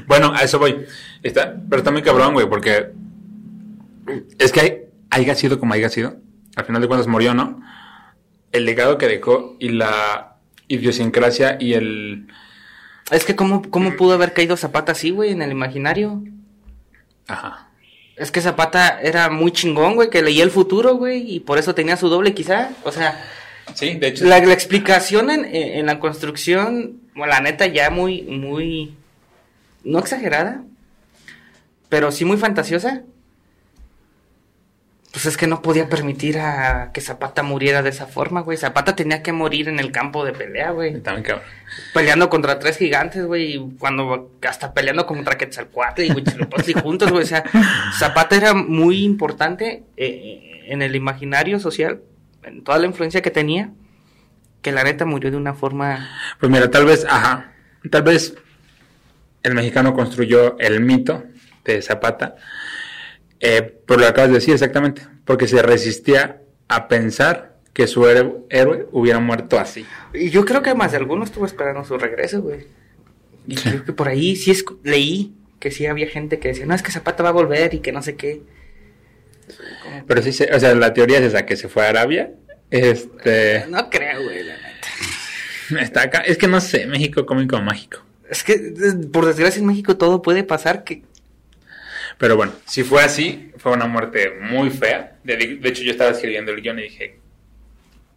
[0.06, 0.84] Bueno, a eso voy.
[1.22, 2.88] Está, pero está muy cabrón, güey, porque
[4.38, 4.78] es que hay,
[5.14, 6.18] haya sido como haya sido.
[6.56, 7.62] Al final de cuentas murió, ¿no?
[8.52, 10.36] El legado que dejó y la
[10.68, 12.28] idiosincrasia y el...
[13.12, 16.22] Es que cómo, cómo pudo haber caído Zapata así, güey, en el imaginario.
[17.28, 17.70] Ajá.
[18.16, 21.74] Es que Zapata era muy chingón, güey, que leía el futuro, güey, y por eso
[21.74, 22.70] tenía su doble quizá.
[22.84, 23.20] O sea,
[23.74, 24.26] Sí, de hecho.
[24.26, 28.94] la, la explicación en, en- en la construcción, bueno, la neta ya muy, muy,
[29.84, 30.64] no exagerada,
[31.90, 33.02] pero sí muy fantasiosa.
[35.14, 38.58] Pues es que no podía permitir a que Zapata muriera de esa forma, güey.
[38.58, 41.04] Zapata tenía que morir en el campo de pelea, güey.
[41.04, 41.44] Cabrón.
[41.94, 47.26] Peleando contra tres gigantes, güey, y cuando hasta peleando contra Quetzalcoatl y Huitzilopochtli juntos, güey,
[47.26, 47.44] o sea,
[47.96, 52.02] Zapata era muy importante eh, en el imaginario social,
[52.42, 53.70] en toda la influencia que tenía,
[54.64, 56.10] que la neta murió de una forma...
[56.40, 57.54] Pues mira, tal vez, ajá,
[57.92, 58.34] tal vez
[59.44, 61.24] el mexicano construyó el mito
[61.66, 62.36] de Zapata,
[63.46, 68.08] eh, por lo que acabas de decir exactamente, porque se resistía a pensar que su
[68.08, 69.86] héroe, hubiera muerto así.
[70.14, 72.68] Y yo creo que más de alguno estuvo esperando su regreso, güey.
[73.48, 73.70] Y Sí.
[73.70, 76.82] creo que por ahí sí es, leí que sí había gente que decía, no, es
[76.84, 78.42] que Zapata va a volver y que no sé qué.
[80.08, 82.32] Pero sí, se- o sea, la teoría es esa, que se fue a Arabia.
[82.72, 85.84] Este, No creo, güey, la neta.
[85.84, 88.00] está acá, es que no sé, México cómico mágico.
[88.30, 88.58] Es que,
[89.12, 91.04] por desgracia, en México todo puede pasar que...
[92.18, 95.18] Pero bueno, si fue así, fue una muerte muy fea.
[95.24, 97.20] De, de hecho, yo estaba escribiendo el guion y dije,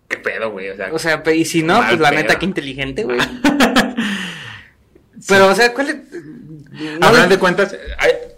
[0.08, 0.70] ¿qué pedo, güey?
[0.70, 2.22] O sea, O sea, y si no, pues la pedo.
[2.22, 3.18] neta, qué inteligente, güey.
[5.28, 5.96] Pero, o sea, ¿cuál es...?
[5.96, 7.76] a no- final de cuentas,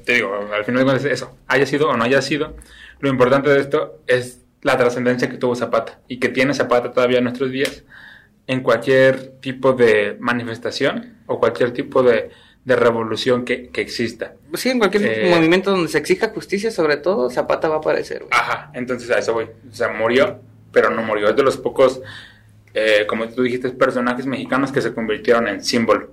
[0.04, 2.56] te digo, al final de cuentas es eso, haya sido o no haya sido,
[3.00, 7.18] lo importante de esto es la trascendencia que tuvo Zapata y que tiene Zapata todavía
[7.18, 7.82] en nuestros días
[8.46, 12.30] en cualquier tipo de manifestación o cualquier tipo de,
[12.68, 14.34] de revolución que, que exista.
[14.54, 18.18] Sí, en cualquier Eh, movimiento donde se exija justicia, sobre todo, Zapata va a aparecer,
[18.20, 18.30] güey.
[18.32, 19.46] Ajá, entonces a eso voy.
[19.70, 20.40] O sea, murió,
[20.70, 21.30] pero no murió.
[21.30, 22.02] Es de los pocos,
[22.74, 26.12] eh, como tú dijiste, personajes mexicanos que se convirtieron en símbolo.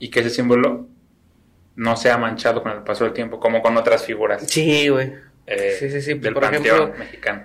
[0.00, 0.88] Y que ese símbolo
[1.76, 5.12] no se ha manchado con el paso del tiempo, como con otras figuras Sí, güey.
[5.46, 6.14] eh, sí, sí, sí.
[6.14, 7.44] del Por panteón ejemplo, mexicano.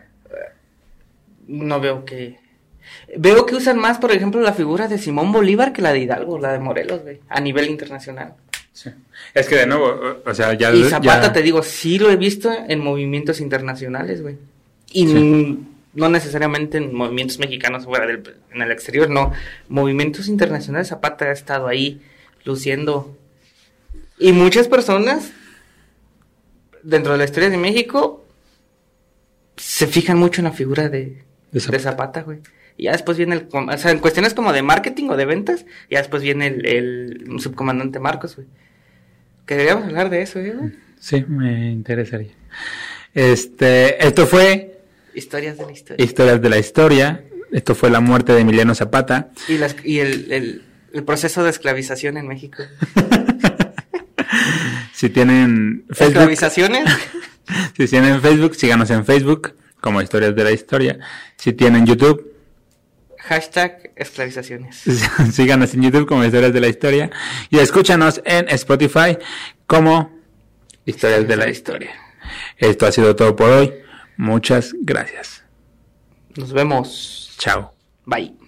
[1.48, 2.41] no veo que...
[3.18, 6.40] Veo que usan más, por ejemplo, la figura de Simón Bolívar que la de Hidalgo,
[6.40, 8.36] la de Morelos, güey, a nivel internacional.
[8.74, 8.90] Sí.
[9.34, 10.74] Es que de nuevo, o- sea, ya...
[10.74, 14.38] Y Zapata, ya- te digo, sí lo he visto en movimientos internacionales, güey.
[14.94, 15.06] Y
[15.94, 18.24] no necesariamente en movimientos mexicanos fuera del,
[18.54, 19.34] en el exterior, no.
[19.68, 22.02] Movimientos internacionales, Zapata ha estado ahí
[22.46, 23.18] luciendo.
[24.18, 25.32] Y muchas personas
[26.84, 28.26] dentro de la historia de México
[29.58, 31.80] se fijan mucho en la figura de, De.
[31.80, 32.40] Zapata, güey.
[32.82, 33.48] Y ya después viene el...
[33.54, 37.40] O sea, en cuestiones como de marketing o de ventas, ya después viene el, el
[37.40, 38.48] subcomandante Marcos, güey.
[39.46, 40.72] Que deberíamos hablar de eso, ¿eh, güey?
[41.00, 42.32] Sí, me interesaría.
[43.14, 44.80] Este, esto fue
[45.14, 46.04] Historias de la historia.
[46.04, 47.24] Historias de la Historia.
[47.52, 49.30] Esto fue la muerte de Emiliano Zapata.
[49.48, 52.64] Y, las, y el, el, el proceso de esclavización en México.
[54.94, 56.86] Si tienen Facebook, ¿Esclavizaciones?
[57.78, 61.00] si tienen Facebook, síganos en Facebook como Historias de la Historia.
[61.38, 62.31] Si tienen YouTube,
[63.24, 64.84] Hashtag esclavizaciones.
[65.32, 67.12] síganos en YouTube como Historias de la Historia.
[67.50, 69.18] Y escúchanos en Spotify
[69.68, 70.12] como
[70.86, 71.92] Historias de la Historia.
[72.58, 73.74] Esto ha sido todo por hoy.
[74.18, 75.44] Muchas gracias.
[76.36, 77.36] Nos vemos.
[77.38, 77.74] Chao.
[78.06, 78.41] Bye.